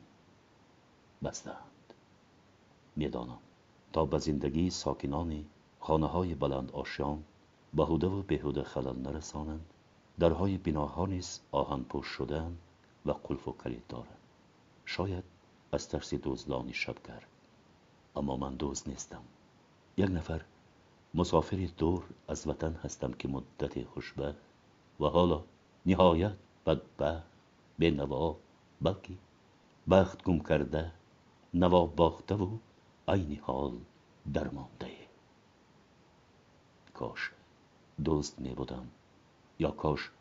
بستند. 1.23 1.93
می‌دانم 2.95 3.39
تا 3.93 4.05
به 4.05 4.19
زندگی 4.19 4.69
ساکنان 4.69 5.45
خانه 5.85 6.07
های 6.07 6.35
بلند 6.35 6.71
آشیان 6.71 7.23
بهوده 7.73 8.07
و 8.07 8.21
بهوده 8.21 8.63
خلل 8.63 8.99
نرسانند. 8.99 9.65
درهای 10.19 10.57
بیناها 10.57 11.05
نیز 11.05 11.39
آهن 11.51 11.83
پوش 11.83 12.07
شدن 12.07 12.57
و 13.05 13.11
قلف 13.11 13.47
و 13.47 13.51
کلید 13.51 13.87
دارند. 13.89 14.17
شاید 14.85 15.23
از 15.71 15.89
ترس 15.89 16.13
دزدان 16.13 16.71
شبگر 16.71 17.23
اما 18.15 18.37
من 18.37 18.55
دزد 18.59 18.89
نیستم. 18.89 19.21
یک 19.97 20.09
نفر 20.11 20.41
مسافر 21.13 21.69
دور 21.77 22.03
از 22.27 22.47
وطن 22.47 22.73
هستم 22.73 23.11
که 23.13 23.27
مدت 23.27 23.83
خوشبه 23.83 24.35
و 24.99 25.05
حالا 25.05 25.43
نهایت 25.85 26.35
بدبخت 26.65 27.23
به 27.79 27.91
نوا 27.91 28.35
بلکه 28.81 29.13
بخت 29.89 30.23
گم 30.23 30.39
کرده 30.39 30.91
نوا 31.53 31.85
باخته 31.85 32.35
و 32.35 32.57
عین 33.07 33.39
حال 33.39 33.73
درمانده. 34.33 34.94
کاش 36.95 37.31
دزد 38.05 38.39
می 38.39 38.53
بودم 38.53 38.87
یا 39.59 39.71
کاش 39.71 40.11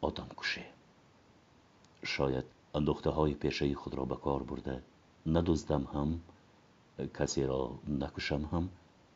آدم 0.00 0.28
کشه. 0.36 0.64
شاید 2.04 2.44
اندوخته 2.74 3.10
های 3.10 3.34
پیشه 3.34 3.74
خود 3.74 3.94
را 3.94 4.04
به 4.04 4.16
کار 4.16 4.42
برده 4.42 4.82
ندزدم 5.26 5.84
هم 5.84 6.20
کسی 7.14 7.42
را 7.42 7.78
نکشم 7.88 8.44
هم 8.52 8.68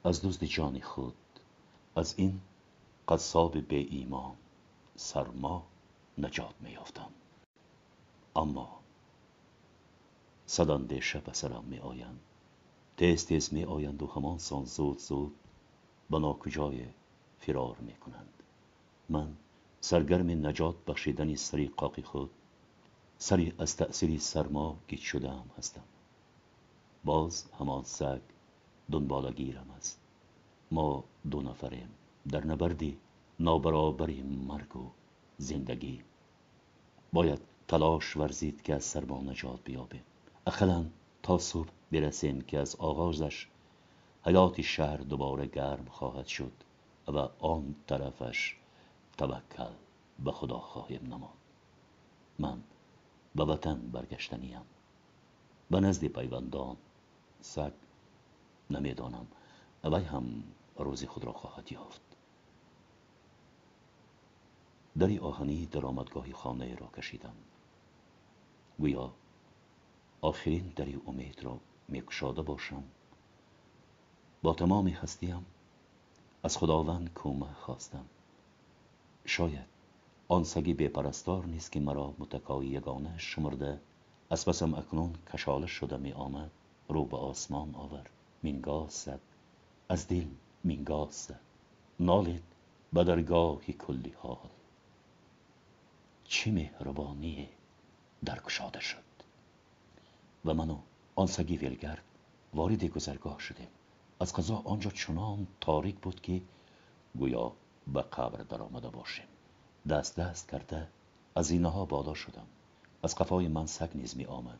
از 0.04 0.22
دزد 0.22 0.44
جان 0.44 0.80
خود. 0.80 1.14
از 1.96 2.14
این 2.16 2.40
قصاب 3.08 3.60
به 3.60 3.76
ایمان 3.76 4.36
سرما 4.96 5.66
نجات 6.18 6.54
میافتم 6.60 7.10
اما 8.36 8.80
صد 10.46 10.70
اندیشه 10.70 11.18
به 11.20 11.32
سرم 11.32 11.64
می 11.64 11.78
آیند 11.78 12.20
تیز 12.96 13.26
تیز 13.26 13.54
می 13.54 13.64
آیند 13.64 14.02
و 14.02 14.06
همان 14.06 14.38
سان 14.38 14.64
زود 14.64 14.98
زود 14.98 15.34
به 16.10 16.18
ناکجای 16.18 16.84
فرار 17.38 17.76
می 17.80 17.92
کنند 17.94 18.42
من 19.08 19.36
سرگرم 19.80 20.46
نجات 20.46 20.74
بخشیدن 20.86 21.34
سری 21.34 21.68
قاقی 21.76 22.02
خود 22.02 22.30
سری 23.18 23.52
از 23.58 23.76
تأثیر 23.76 24.18
سرما 24.18 24.76
گیت 24.88 25.00
شده 25.00 25.30
هم 25.30 25.50
هستم. 25.58 25.82
باز 27.04 27.44
همان 27.58 27.82
سگ 27.84 28.20
دنبالگیرم 28.90 29.70
است. 29.76 30.00
ما 30.70 31.04
دو 31.30 31.42
نفریم. 31.42 31.88
در 32.32 32.46
نبردی 32.46 32.98
نابرابری 33.40 34.22
مرگ 34.22 34.76
و 34.76 34.90
زندگی. 35.38 36.00
باید 37.12 37.40
تلاش 37.68 38.16
ورزید 38.16 38.62
که 38.62 38.74
از 38.74 38.84
سرما 38.84 39.20
نجات 39.22 39.60
بیابیم. 39.64 40.02
اقلا 40.46 40.84
تا 41.22 41.38
صبح 41.38 41.70
برسیم 41.92 42.40
که 42.40 42.58
از 42.58 42.76
آغازش 42.76 43.48
حیات 44.26 44.60
شهر 44.60 44.96
دوباره 44.96 45.46
گرم 45.46 45.84
خواهد 45.90 46.26
شد 46.26 46.52
و 47.08 47.18
آن 47.38 47.74
طرفش 47.86 48.56
توکل 49.18 49.72
به 50.24 50.32
خدا 50.32 50.58
خواهیم 50.58 51.06
نماد 51.06 51.36
من 52.38 52.62
به 53.34 53.44
وطن 53.44 53.80
برگشتنیم. 53.80 54.60
به 55.70 55.80
نزد 55.80 56.04
پیوندان 56.06 56.76
سگ 57.40 57.72
نمی‌دانم 58.70 59.26
وی 59.84 60.02
هم 60.02 60.44
روزی 60.76 61.06
خود 61.06 61.24
را 61.24 61.32
خواهد 61.32 61.72
یافت. 61.72 62.00
دری 64.98 65.18
آهنی 65.18 65.66
در 65.66 65.86
آمدگاه 65.86 66.32
خانه 66.32 66.74
را 66.74 66.86
کشیدم. 66.86 67.36
گویا 68.78 69.12
آخرین 70.20 70.72
دری 70.76 71.00
امید 71.06 71.44
را 71.44 71.60
میکشاده 71.88 72.42
باشم. 72.42 72.84
با 74.42 74.54
تمام 74.54 74.88
هستیم. 74.88 75.46
از 76.42 76.58
خداوند 76.58 77.12
کومه 77.14 77.52
خواستم. 77.60 78.04
شاید 79.24 79.66
آن 80.28 80.44
سگی 80.44 80.74
بپرستار 80.74 81.44
نیست 81.44 81.72
که 81.72 81.80
مرا 81.80 82.14
متکای 82.18 82.66
یگانه 82.66 83.18
شمرده. 83.18 83.80
از 84.30 84.46
پسم 84.46 84.74
اکنون 84.74 85.14
کشالش 85.32 85.70
شده 85.70 85.96
می 85.96 86.12
آمد. 86.12 86.50
رو 86.88 87.04
به 87.04 87.16
آسمان 87.16 87.74
آور 87.74 88.06
مینگاه 88.42 88.90
زد. 88.90 89.20
از 89.88 90.08
دل 90.08 90.26
مینگاه 90.64 91.10
زد. 91.10 91.40
نالید 92.00 92.42
به 92.92 93.04
درگاهی 93.04 93.72
کلی 93.72 94.14
حال. 94.18 94.50
چه 96.24 96.50
مهربانی 96.50 97.48
درگشاده 98.24 98.80
شد. 98.80 98.98
و 100.44 100.54
منو 100.54 100.78
آن 101.14 101.26
سگی 101.26 101.56
ولگرد 101.56 102.04
وارد 102.54 102.84
گذرگاه 102.84 103.38
شدیم. 103.40 103.68
از 104.20 104.32
قضا 104.32 104.62
آنجا 104.64 104.90
چنان 104.90 105.46
تاریک 105.60 105.96
بود 105.96 106.20
که 106.20 106.42
گویا 107.18 107.52
به 107.86 108.02
قبر 108.02 108.42
در 108.42 108.62
آمده 108.62 108.88
باشیم. 108.88 109.26
دست 109.88 110.20
دست 110.20 110.50
کرده 110.50 110.88
از 111.34 111.50
اینها 111.50 111.84
بالا 111.84 112.14
شدم. 112.14 112.46
از 113.02 113.14
قفای 113.14 113.48
من 113.48 113.66
سگ 113.66 113.90
نیز 113.94 114.16
می 114.16 114.24
آمد. 114.24 114.58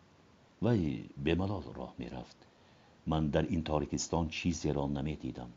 وی 0.63 1.09
به 1.25 1.35
ملال 1.35 1.63
راه 1.75 1.95
می 1.99 2.09
رفت. 2.09 2.37
من 3.07 3.29
در 3.29 3.43
این 3.43 3.65
تاریکستان 3.65 4.29
چیزی 4.29 4.73
را 4.73 4.87
نمی 4.87 5.17
دیدم 5.17 5.51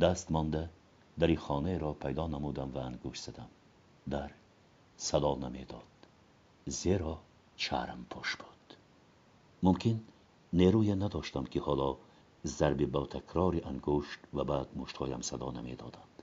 دست 0.00 0.30
مانده 0.30 0.70
در 1.18 1.34
خانه 1.34 1.78
را 1.78 1.92
پیدا 1.92 2.26
نمودم 2.26 2.70
و 2.74 2.78
انگوش 2.78 3.20
زدم. 3.20 3.48
در 4.10 4.30
صدا 4.96 5.34
نمی‌داد. 5.34 5.82
زیرا 6.66 7.18
چرم 7.56 8.06
پوش 8.10 8.36
بود. 8.36 8.76
ممکن 9.62 10.00
نیروی 10.52 10.94
نداشتم 10.94 11.44
که 11.44 11.60
حالا 11.60 11.96
ضربه 12.48 12.86
با 12.86 13.06
تکرار 13.06 13.60
انگشت 13.64 14.18
و 14.34 14.44
بعد 14.44 14.68
مشتهایم 14.76 15.20
صدا 15.20 15.50
نمی‌دادند. 15.50 16.22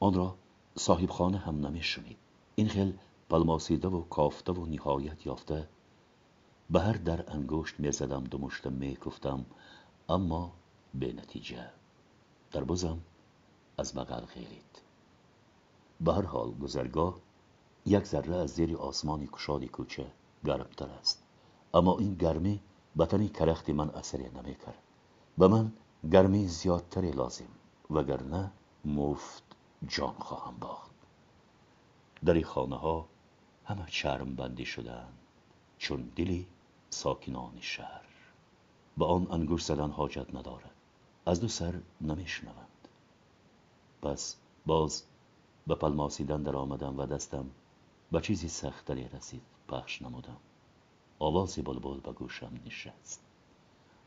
آن 0.00 0.14
را 0.14 0.34
صاحب 0.76 1.10
خانه 1.10 1.38
هم 1.38 1.66
نمیشنید 1.66 2.16
این 2.54 2.68
خیل 2.68 2.98
پلماسیده 3.30 3.88
و 3.88 4.02
کافته 4.02 4.52
و 4.52 4.66
نهایت 4.66 5.26
یافته. 5.26 5.68
به 6.70 6.80
هر 6.80 6.92
در 6.92 7.32
انگشت 7.32 7.80
می‌زدم 7.80 8.24
دو 8.24 8.38
مشتم 8.38 8.72
میکفتم 8.72 9.46
اما 10.08 10.52
به 10.94 11.12
نتیجه. 11.12 11.70
در 12.52 12.64
بزم 12.64 12.98
از 13.78 13.94
بغل 13.94 14.24
خیلید 14.24 14.82
به 16.00 16.12
هر 16.14 16.22
حال 16.22 16.50
گذرگاه 16.50 17.18
یک 17.86 18.04
ذره 18.04 18.36
از 18.36 18.50
زیر 18.50 18.76
آسمانی 18.76 19.28
کشادی 19.32 19.68
کوچه 19.68 20.06
گرمتر 20.44 20.88
است. 20.88 21.22
اما 21.74 21.98
این 21.98 22.14
گرمی 22.14 22.60
به 22.98 23.06
تنی 23.06 23.28
کرخت 23.28 23.70
من 23.70 23.90
اثری 23.90 24.30
نمی‌کرد 24.30 24.82
به 25.38 25.48
من 25.48 25.72
گرمی 26.12 26.48
زیادتری 26.48 27.10
لازم 27.10 27.48
وگرنه 27.90 28.50
مفت 28.84 29.42
جان 29.88 30.14
خواهم 30.18 30.56
باخت. 30.60 30.90
در 32.24 32.40
خانه 32.40 32.76
ها 32.76 33.08
همه 33.64 33.86
چرم 33.86 34.34
بندی 34.34 34.64
شدند 34.64 35.18
چون 35.78 36.12
دلی 36.16 36.46
ساکنان 36.90 37.52
شهر. 37.60 38.04
به 38.98 39.04
آن 39.04 39.26
انگوش 39.30 39.64
زدن 39.64 39.90
حاجت 39.90 40.34
ندارد 40.34 40.74
از 41.26 41.40
دو 41.40 41.48
سر 41.48 41.80
نمیشنوند 42.00 42.88
پس 44.02 44.36
باز 44.66 45.02
به 45.66 45.74
پلماسیدن 45.74 46.42
در 46.42 46.56
آمدم 46.56 46.98
و 46.98 47.06
دستم 47.06 47.50
به 48.12 48.20
چیزی 48.20 48.48
سختری 48.48 49.08
رسید 49.08 49.42
پخش 49.68 50.02
نمودم. 50.02 50.36
آواز 51.18 51.58
بلبل 51.58 52.00
به 52.00 52.12
گوشم 52.12 52.52
نشست. 52.66 53.24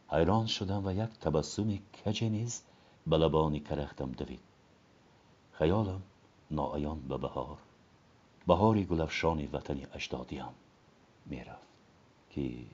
حیران 0.09 0.45
شدم 0.45 0.85
و 0.85 0.91
یک 0.91 1.09
تبسم 1.09 1.77
کجی 1.77 2.29
نیز 2.29 2.63
به 3.07 3.17
لبان 3.17 3.59
کرختم 3.59 4.11
دوید. 4.11 4.41
خیالم 5.51 6.01
ناعیان 6.51 6.99
به 6.99 7.17
بهار 7.17 7.57
بهاری 8.47 8.85
گلفشان 8.85 9.49
وطن 9.53 9.81
اجدادیم 9.93 10.45
می‌رفت 11.25 11.67
که 12.29 12.65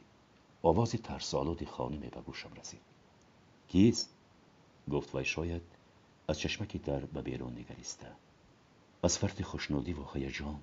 آواز 0.64 0.92
ترسالود 0.92 1.66
خانمی 1.66 2.10
به 2.10 2.22
گوشم 2.22 2.54
رسید. 2.54 2.82
کیست؟ 3.68 4.14
گفت 4.92 5.16
وی 5.16 5.26
شاید 5.26 5.62
از 6.28 6.40
چشمکی 6.40 6.80
در 6.80 7.00
به 7.00 7.22
بیرون 7.22 7.54
نگریسته. 7.54 8.08
از 9.04 9.18
فرط 9.18 9.42
خوشنودی 9.42 9.94
و 9.94 10.04
هیجان 10.14 10.60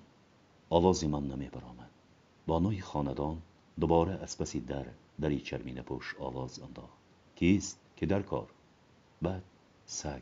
آوازی 0.69 1.07
من 1.07 1.27
نمی 1.27 1.49
برآمد. 1.49 1.89
بانوی 2.47 2.81
خاندان 2.81 3.41
دوباره 3.79 4.13
از 4.13 4.37
پسی 4.37 4.59
در 4.59 4.85
دری 5.21 5.41
چرمینه 5.41 5.81
پوش 5.81 6.15
آواز 6.19 6.59
انداخت 6.59 6.97
کیست 7.35 7.79
که 7.95 8.05
در 8.05 8.21
کار؟ 8.21 8.47
بعد 9.21 9.43
سگ. 9.85 10.21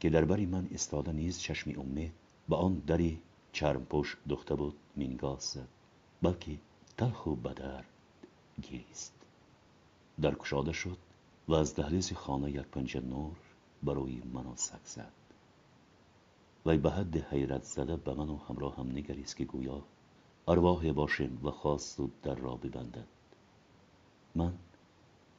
که 0.00 0.10
در 0.10 0.24
بری 0.24 0.46
من 0.46 0.68
استاده 0.74 1.12
نیز 1.12 1.38
چشمی 1.38 1.74
امید 1.74 2.12
به 2.48 2.56
آن 2.56 2.74
دری 2.74 3.20
چرم 3.52 3.84
پوش 3.84 4.16
دخته 4.28 4.54
بود 4.54 4.74
مینگاه 4.96 5.40
زد. 5.40 5.68
بلکه 6.22 6.58
تلخ 6.96 7.26
و 7.26 7.34
بدر 7.34 7.84
گریست 8.62 9.12
در 10.20 10.34
کشاده 10.34 10.72
شد 10.72 10.98
و 11.48 11.54
از 11.54 11.74
دهلیز 11.74 12.12
خانه 12.12 12.50
یک 12.50 12.66
پنجه 12.66 13.00
نور 13.00 13.36
بروی 13.82 14.22
منو 14.32 14.56
سگ 14.56 14.84
زد. 14.84 15.12
وی 16.66 16.78
به 16.78 16.90
حد 16.90 17.16
حیرت 17.16 17.62
زده 17.62 17.96
به 17.96 18.14
من 18.14 18.38
همراه 18.48 18.76
هم 18.76 18.90
نگریست 18.90 19.36
که 19.36 19.44
گویا 19.44 19.82
ارواح 20.48 20.92
باشیم 20.92 21.40
و 21.44 21.50
خواست 21.50 21.96
زود 21.96 22.20
در 22.22 22.34
را 22.34 22.56
ببندد 22.56 23.06
من 24.34 24.54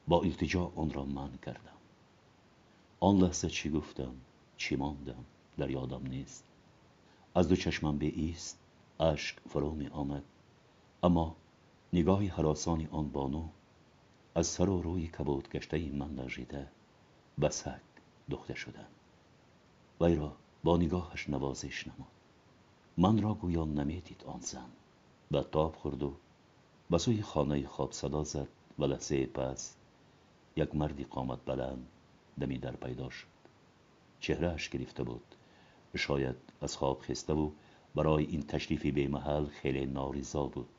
با 0.07 0.21
التجا 0.21 0.71
آن 0.75 0.93
را 0.93 1.05
من 1.05 1.37
کردم. 1.37 1.77
آن 2.99 3.17
لحظه 3.17 3.49
چی 3.49 3.69
گفتم 3.69 4.13
چی 4.57 4.75
ماندم 4.75 5.25
در 5.57 5.69
یادم 5.69 6.07
نیست. 6.07 6.43
از 7.35 7.49
دو 7.49 7.55
چشمم 7.55 7.97
به 7.97 8.05
ایست 8.05 8.59
اشک 8.99 9.39
فرو 9.49 9.71
می 9.71 9.87
آمد. 9.87 10.23
اما 11.03 11.35
نگاه 11.93 12.23
حراسانی 12.23 12.87
آن 12.91 13.09
بانو 13.09 13.47
از 14.35 14.47
سر 14.47 14.69
و 14.69 14.81
روی 14.81 15.07
کبود 15.07 15.49
گشته 15.49 15.89
من 15.89 16.15
لرزیده 16.15 16.67
به 17.37 17.49
سگ 17.49 17.81
دخته 18.29 18.53
شدن 18.55 18.87
وی 20.01 20.15
را 20.15 20.35
با 20.63 20.77
نگاهش 20.77 21.29
نوازش 21.29 21.87
نمود. 21.87 22.07
من 22.97 23.21
را 23.21 23.33
گویا 23.33 23.65
نمی‌دید 23.65 24.23
آن 24.27 24.39
زن. 24.39 24.69
به 25.31 25.45
تاب 25.51 25.75
خورد 25.75 26.03
و 26.03 26.13
به 26.89 26.97
سوی 26.97 27.21
خانه 27.21 27.67
خواب 27.67 27.91
صدا 27.91 28.23
زد 28.23 28.47
و 28.79 28.85
لحظه 28.85 29.25
پس 29.25 29.75
یک 30.55 30.75
مردی 30.75 31.03
قامت 31.03 31.45
بلند 31.45 31.87
دمی 32.39 32.57
در 32.57 32.75
پیدا 32.75 33.09
شد. 33.09 33.27
چهرهش 34.19 34.69
گرفته 34.69 35.03
بود. 35.03 35.35
شاید 35.95 36.35
از 36.61 36.77
خواب 36.77 37.01
خسته 37.01 37.33
و 37.33 37.51
برای 37.95 38.25
این 38.25 38.41
تشریفی 38.41 38.91
به 38.91 39.07
محل 39.07 39.45
خیلی 39.45 39.85
ناریزا 39.85 40.43
بود. 40.43 40.69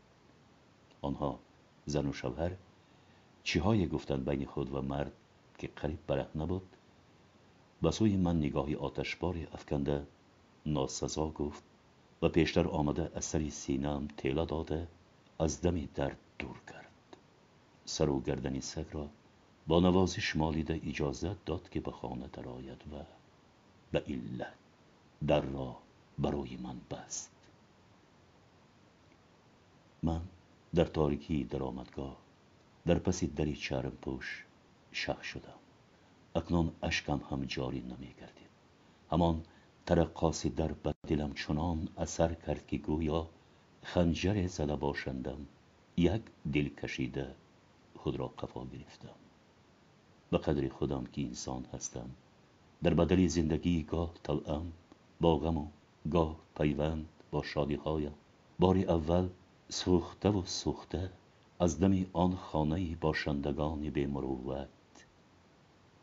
آنها 1.03 1.38
زن 1.86 2.07
و 2.07 2.12
شوهر 2.12 2.53
چیهای 3.44 3.88
گفتند 3.88 4.28
بین 4.28 4.47
خود 4.47 4.74
و 4.74 4.82
مرد 4.82 5.12
که 5.59 5.66
قریب 5.76 5.99
بره 6.07 6.26
نبود 6.34 6.76
به 7.82 7.90
سوی 7.90 8.16
من 8.16 8.38
نگاهی 8.38 8.74
آتشباری 8.74 9.47
افکنده 9.53 10.07
ناسزا 10.66 11.28
گفت 11.28 11.62
و 12.22 12.28
پیشتر 12.28 12.68
آمده 12.68 13.20
سینم 13.50 14.08
تیله 14.16 14.44
داده 14.44 14.88
از 15.38 15.60
دمی 15.60 15.88
درد 15.94 16.18
دور 16.38 16.60
کرد 16.66 17.16
سر 17.84 18.08
و 18.08 18.20
گردنی 18.20 18.60
سگ 18.60 18.86
را 18.92 19.08
با 19.66 19.80
نوازش 19.80 20.36
مالیده 20.36 20.80
اجازت 20.86 21.44
داد 21.44 21.68
که 21.68 21.80
به 21.80 21.90
خانه 21.90 22.28
درآید 22.32 22.82
و 22.92 23.04
به 23.92 24.04
علت 24.08 24.54
در 25.26 25.40
را 25.40 25.76
برای 26.18 26.56
من 26.56 26.80
بست. 26.90 27.30
من 30.02 30.20
در 30.74 30.84
تاریکی 30.84 31.44
در 31.44 31.62
آمدگاه 31.62 32.16
در 32.86 32.98
پس 32.98 33.24
دری 33.24 33.56
چرم 33.56 33.90
پوش 33.90 34.44
شخ 34.92 35.22
شدم. 35.22 35.58
اکنون 36.36 36.72
اشکم 36.82 37.20
هم 37.30 37.44
جاری 37.44 37.80
نمی 37.80 38.14
کردید 38.14 38.48
همان 39.10 39.42
ترقاسی 39.87 40.51
در 40.51 40.72
بدلم 40.72 41.34
چنان 41.34 41.89
اثر 41.99 42.34
کرد 42.34 42.66
که 42.66 42.76
گویا 42.76 43.28
خنجر 43.82 44.47
زده 44.47 44.76
باشندم 44.76 45.47
یک 45.97 46.22
دل 46.53 46.68
کشیده 46.68 47.34
خود 47.97 48.16
را 48.16 48.26
قفا 48.26 48.64
گرفتم. 48.64 49.14
به 50.30 50.39
قدر 50.39 50.68
خودم 50.68 51.05
که 51.05 51.22
انسان 51.22 51.66
هستم 51.72 52.11
در 52.82 52.95
بدل 52.95 53.26
زندگی 53.26 53.82
گاه 53.82 54.14
طلعم 54.22 54.72
با 55.20 55.37
غم 55.37 55.57
و 55.57 55.66
گاه 56.11 56.37
پیوند 56.57 57.09
با 57.30 57.43
شادی 57.43 57.74
هایم 57.74 58.14
بار 58.59 58.76
اول 58.76 59.28
سوخته 59.68 60.28
و 60.28 60.43
سوخته 60.45 61.11
از 61.61 61.80
دمی 61.80 62.07
آن 62.12 62.37
خانه 62.37 62.97
باشندگان 62.97 63.91
به 63.91 64.07
مروت 64.07 64.68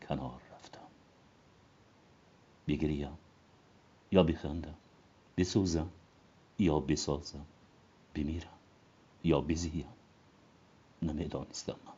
کنار 0.07 0.41
رفتم. 0.53 0.87
بگریم. 2.67 3.17
یا 4.13 4.23
بخندم 4.23 4.75
بسوزم 5.37 5.89
یا 6.59 6.79
بسازم 6.79 7.45
بمیرم 8.15 8.57
یا 9.23 9.41
بزیم. 9.41 9.85
نمی‌دانستم. 11.01 11.75
من 11.85 11.93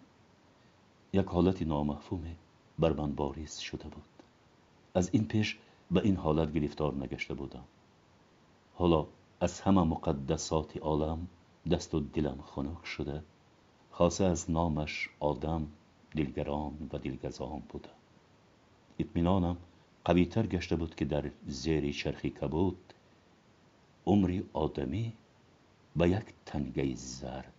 یک 1.13 1.25
حالت 1.25 1.61
نامفهومه 1.61 2.35
بر 2.79 2.93
من 2.93 3.15
باریز 3.15 3.57
شده 3.57 3.83
بود. 3.83 4.03
از 4.93 5.09
این 5.13 5.27
پیش 5.27 5.57
به 5.91 6.01
این 6.01 6.15
حالت 6.15 6.53
گرفتار 6.53 6.93
نگشته 6.93 7.33
بودم. 7.33 7.63
حالا 8.75 9.07
از 9.39 9.61
همه 9.61 9.83
مقدسات 9.83 10.77
عالم 10.77 11.27
دست 11.71 11.95
و 11.95 11.99
دلم 11.99 12.41
خنک 12.41 12.85
شده 12.85 13.23
خاصه 13.91 14.23
از 14.23 14.51
نامش 14.51 15.09
آدم 15.19 15.67
دلگران 16.15 16.89
و 16.93 16.97
دلگزان 16.97 17.63
بوده. 17.69 17.89
اطمینانم 18.99 19.57
قویتر 20.05 20.47
گشته 20.47 20.75
بود 20.75 20.95
که 20.95 21.05
در 21.05 21.31
زیر 21.47 21.91
چرخی 21.91 22.29
کبود 22.29 22.93
عمری 24.05 24.49
آدمی 24.53 25.13
به 25.95 26.09
یک 26.09 26.25
تنگه 26.45 26.95
زرد 26.95 27.53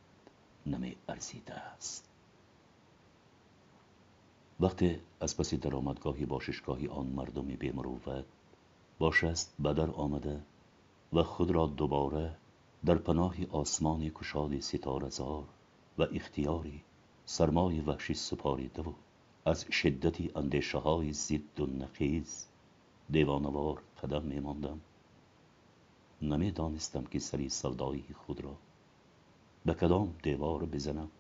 نمی 0.67 0.97
ارزیده 1.09 1.55
است. 1.55 2.09
وقتی 4.61 4.99
از 5.21 5.37
پس 5.37 5.55
درآمدگاهی 5.55 6.27
باششگاهی 6.27 6.89
آن 6.89 7.07
مردم 7.07 7.47
بمروت 7.47 8.25
باشست 8.99 9.55
بدر 9.65 9.91
آمده 9.91 10.41
و 11.13 11.23
خود 11.23 11.51
را 11.51 11.67
دوباره 11.67 12.37
در 12.85 12.95
پناه 12.95 13.35
آسمان 13.51 14.11
کشاد 14.15 14.61
ستاره 14.61 15.09
زار 15.09 15.45
و 15.99 16.03
اختیاری 16.03 16.83
سرمای 17.25 17.81
وحشی 17.81 18.15
سپاریده 18.15 18.83
و 18.83 18.93
از 19.47 19.65
شدتی 19.71 20.31
اندیشه 20.37 20.79
های 20.79 21.13
زد 21.13 21.61
و 21.61 21.67
نقیز 21.67 22.47
دیوانوار 23.11 23.83
قدم 24.03 24.23
می 24.23 24.41
ماندم 24.41 24.81
نمی 26.23 26.51
دانستم 26.51 27.05
که 27.05 27.19
سری 27.19 27.49
سودایی 27.49 28.05
خود 28.15 28.41
را 28.41 28.57
به 29.65 29.75
کدام 29.75 30.15
دیوار 30.23 30.65
بزنم. 30.65 31.11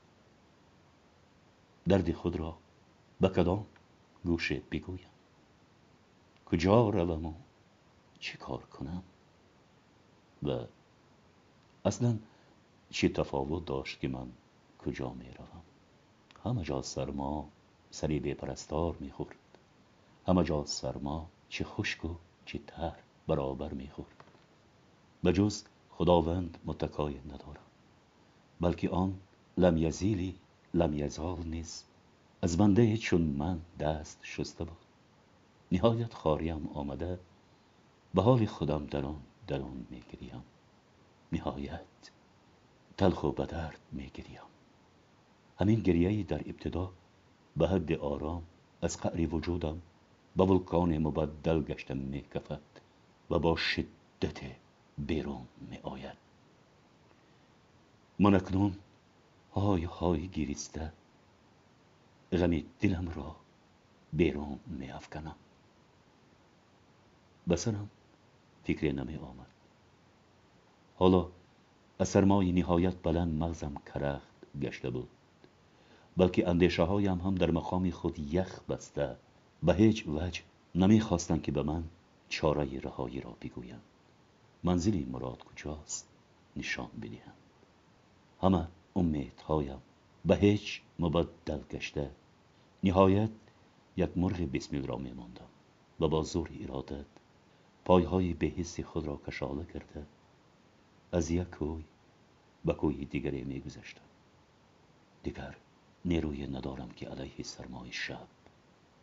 درد 1.89 2.13
خود 2.13 2.37
را 2.37 2.57
به 3.21 3.29
کدام 3.29 3.67
گوشه 4.25 4.63
بگویم. 4.71 5.09
کجا 6.47 6.89
روم 6.89 7.27
و 7.27 7.35
چی 8.19 8.39
کار 8.39 8.63
کنم؟ 8.63 9.03
و 10.43 10.67
اصلا 11.85 12.19
چه 12.91 13.09
تفاوت 13.09 13.65
داشت 13.65 14.01
که 14.01 14.09
من 14.09 14.29
کجا 14.79 15.11
می 15.11 15.31
روم 15.31 15.63
همه 16.45 16.63
جا 16.65 16.83
سرما 16.83 17.49
به 18.03 18.35
پرستار 18.35 18.97
می 19.01 19.11
خورد. 19.11 19.37
همه 20.27 20.45
جا 20.45 20.65
سرما 20.65 21.27
چه 21.49 21.65
خشک 21.65 22.05
و 22.05 22.15
چه 22.45 22.61
تر 22.67 22.97
برابر 23.27 23.73
می 23.73 23.89
خورد. 23.89 24.25
به 25.23 25.33
جز 25.33 25.65
خداوند 25.91 26.59
متکای 26.65 27.15
ندارم 27.27 27.67
بلکه 28.61 28.91
آن 28.91 29.19
لم 29.57 29.77
یزیلی 29.77 30.35
لم 30.75 30.95
یزال 30.95 31.39
نیز. 31.39 31.85
از 32.43 32.57
بنده 32.57 32.97
چون 32.97 33.23
من 33.23 33.61
دست 33.81 34.19
شسته 34.23 34.65
بود 34.65 34.77
نهایت 35.73 36.15
خاریم 36.15 36.69
آمده 36.75 37.19
به 38.15 38.23
حال 38.23 38.47
خودم 38.47 38.87
درون 38.87 39.21
درون 39.47 39.87
می 39.91 40.03
گریم. 40.13 40.43
نهایت 41.33 42.11
تلخ 42.97 43.25
و 43.25 43.31
بدرد 43.31 43.79
می 43.93 44.11
گریم. 44.15 44.41
همین 45.59 45.81
گریه 45.81 46.23
در 46.23 46.41
ابتدا 46.41 46.93
به 47.57 47.69
حد 47.69 47.93
آرام 47.93 48.43
از 48.83 49.01
قعر 49.01 49.35
وجودم 49.35 49.83
به 50.37 50.45
ولکان 50.45 50.99
مبدل 50.99 51.63
گشتم 51.63 51.97
می 51.97 52.23
کفد 52.23 52.61
و 53.31 53.39
با 53.39 53.57
شدت 53.57 54.41
بیرون 54.99 55.47
می 55.71 55.79
آید 55.83 56.17
من 58.19 58.35
اکنون 58.35 58.75
های 59.55 59.85
های 59.85 60.29
گیریسته 60.29 60.93
غم 62.33 62.63
دلم 62.81 63.09
را 63.09 63.37
بیرون 64.13 64.59
می 64.67 64.91
افکنم 64.91 65.37
به 67.47 67.57
سرم 67.57 67.91
فکری 68.65 68.93
نمی 68.93 69.17
آمد 69.17 69.47
حالا 70.97 71.29
از 71.99 72.09
سرمای 72.09 72.53
نهایت 72.53 73.03
بلند 73.03 73.43
مغزم 73.43 73.75
کرخت 73.95 74.59
گشته 74.61 74.91
بود. 74.91 75.09
بلکه 76.17 76.49
اندیشه 76.49 76.83
هایم 76.83 77.19
هم 77.19 77.35
در 77.35 77.51
مقام 77.51 77.91
خود 77.91 78.19
یخ 78.19 78.61
بسته 78.61 79.17
به 79.63 79.75
هیچ 79.75 80.05
وجه 80.09 80.41
نمی 80.75 81.01
خواستند 81.01 81.43
که 81.43 81.53
به 81.53 81.63
من 81.63 81.85
چاره 82.29 82.81
رهایی 82.81 83.21
را 83.21 83.37
بگویند. 83.43 83.83
منزلی 84.65 85.05
مراد 85.05 85.45
کجاست؟ 85.45 86.09
نشان 86.57 86.89
بدهند. 87.03 87.37
همه 88.43 88.69
امیدهایم 88.97 89.79
به 90.25 90.37
هیچ 90.37 90.83
مبدل 90.99 91.59
گشته. 91.71 92.11
نهایت 92.85 93.31
یک 93.97 94.19
مرغ 94.19 94.41
بسمیل 94.53 94.87
را 94.87 94.97
میماندم 94.97 95.49
و 96.01 96.09
با 96.09 96.23
زور 96.23 96.51
ارادت 96.61 97.07
پایهای 97.85 98.35
به 98.35 98.47
حس 98.47 98.81
خود 98.81 99.07
را 99.07 99.21
کشاله 99.27 99.65
کرده 99.65 100.07
از 101.13 101.31
یک 101.31 101.51
کوی 101.51 101.85
به 102.65 102.73
کوی 102.73 103.05
دیگری 103.05 103.45
میگذشتم. 103.45 104.03
دیگر 105.23 105.57
نیروی 106.07 106.47
ندارم 106.47 106.89
که 106.89 107.09
علیه 107.09 107.43
سرمای 107.43 107.93
شب 107.93 108.27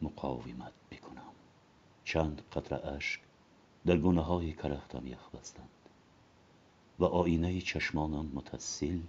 مقاومت 0.02 0.74
بکنم. 0.92 1.34
چند 2.04 2.42
قطره 2.54 2.88
اشک 2.88 3.22
در 3.86 3.98
گونه 3.98 4.22
های 4.22 4.54
کرختم 4.54 5.08
یخ 5.08 5.30
بستند 5.30 5.70
و 7.00 7.06
آینه 7.06 7.62
چشمانم 7.62 8.32
متصل 8.34 9.00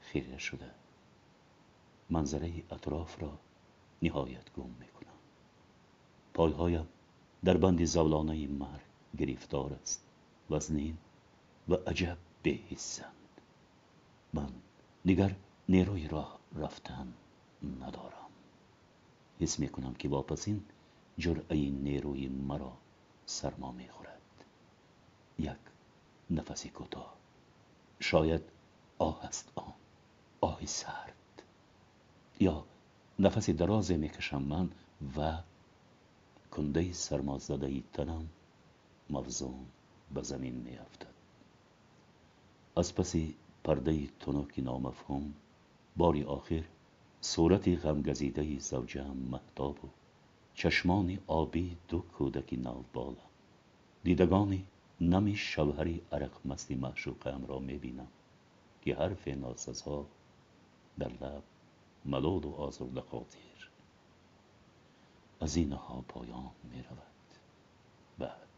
خیره 0.00 0.38
شده. 0.38 0.70
منظره 2.10 2.52
اطراف 2.70 3.22
را 3.22 3.38
نهایت 4.02 4.52
گم 4.52 4.70
می‌کنم. 4.80 5.18
پایهایم 6.34 6.88
در 7.44 7.56
بندی 7.56 7.86
زولانه 7.86 8.46
مرگ 8.46 8.80
گرفتار 9.18 9.72
است. 9.72 10.04
وزنین 10.50 10.98
و 11.68 11.74
عجب 11.74 12.18
بهیسند 12.42 13.40
من 14.32 14.50
دیگر 15.04 15.34
نیروی 15.68 16.08
راه 16.08 16.41
رفتن 16.56 17.12
ندارم. 17.80 18.30
حس 19.40 19.58
می‌کنم 19.58 19.94
که 19.94 20.08
واپسین 20.08 20.64
جرعه 21.18 21.70
نیروی 21.70 22.28
مرا 22.28 22.72
سرما 23.26 23.72
می‌خورد. 23.72 24.44
یک 25.38 25.52
نفسی 26.30 26.68
کوتاه. 26.68 27.14
شاید 28.00 28.42
آه 28.98 29.24
است 29.24 29.52
آن 29.54 29.72
آهی 30.40 30.66
سرد. 30.66 31.42
یا 32.40 32.64
نفسی 33.18 33.52
درازی 33.52 33.96
می‌کشم 33.96 34.42
من 34.42 34.70
و 35.16 35.38
کنده 36.50 36.92
سرمازده 36.92 37.82
تنم 37.92 38.28
مفزون 39.10 39.66
به 40.14 40.22
زمین 40.22 40.54
میافتد. 40.54 41.14
از 42.76 42.94
پسی 42.94 43.36
پرده 43.64 44.06
تنکی 44.06 44.62
نامفهوم 44.62 45.34
باری 45.96 46.24
آخر 46.24 46.64
صورتی 47.20 47.76
غمگزیده 47.76 48.58
زوجم 48.58 49.16
محتاب 49.16 49.84
و 49.84 49.88
چشمانی 50.54 51.18
آبی 51.26 51.76
دو 51.88 51.98
کودکی 51.98 52.56
نو 52.56 52.82
بالا 52.92 53.24
دیدگانی 54.04 54.64
نمی 55.00 55.36
شوهری 55.36 56.02
عرق 56.12 56.46
مستی 56.46 56.74
معشوقم 56.74 57.46
را 57.48 57.58
می‌بینم 57.58 58.08
که 58.82 58.94
حرف 58.94 59.28
ناسزها 59.28 60.06
در 60.98 61.08
لب 61.08 61.42
ملول 62.04 62.44
و 62.44 62.50
آزرده 62.50 63.00
خاطر. 63.00 63.68
از 65.40 65.56
اینها 65.56 66.04
پایان 66.08 66.50
می 66.64 66.82
رود. 66.82 67.02
بعد. 68.18 68.48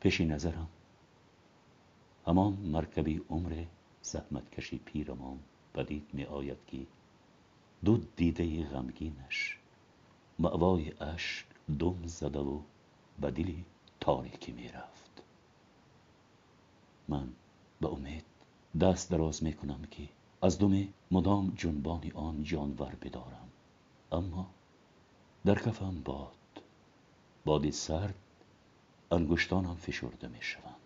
پیش 0.00 0.20
نظرم. 0.20 0.68
همان 2.26 2.52
مرکبی 2.52 3.20
عمر 3.30 3.64
زحمتکشی 4.04 4.78
پیرمان 4.78 5.38
پدید 5.74 6.06
می 6.12 6.24
آید 6.24 6.58
که 6.66 6.86
دو 7.84 7.96
دیده 8.16 8.64
غمگینش 8.64 9.58
معوای 10.38 10.92
اشک 11.00 11.46
دم 11.78 12.06
زده 12.06 12.38
و 12.38 12.60
به 13.20 13.30
دلی 13.30 13.64
تاریکی 14.00 14.52
می 14.52 14.68
رفت 14.68 15.22
من 17.08 17.28
به 17.80 17.88
امید 17.88 18.24
دست 18.80 19.10
دراز 19.10 19.42
می 19.42 19.52
کنم 19.52 19.82
که 19.90 20.08
از 20.42 20.58
دم 20.58 20.88
مدام 21.10 21.52
جنبان 21.56 22.12
آن 22.14 22.44
جانور 22.44 22.94
بدارم. 23.02 23.48
اما 24.12 24.50
در 25.44 25.54
کفم 25.54 26.02
باد 26.04 26.62
بادی 27.44 27.70
سرد 27.70 28.14
انگشتانم 29.10 29.74
فشرده 29.74 30.28
می 30.28 30.42
شوند 30.42 30.83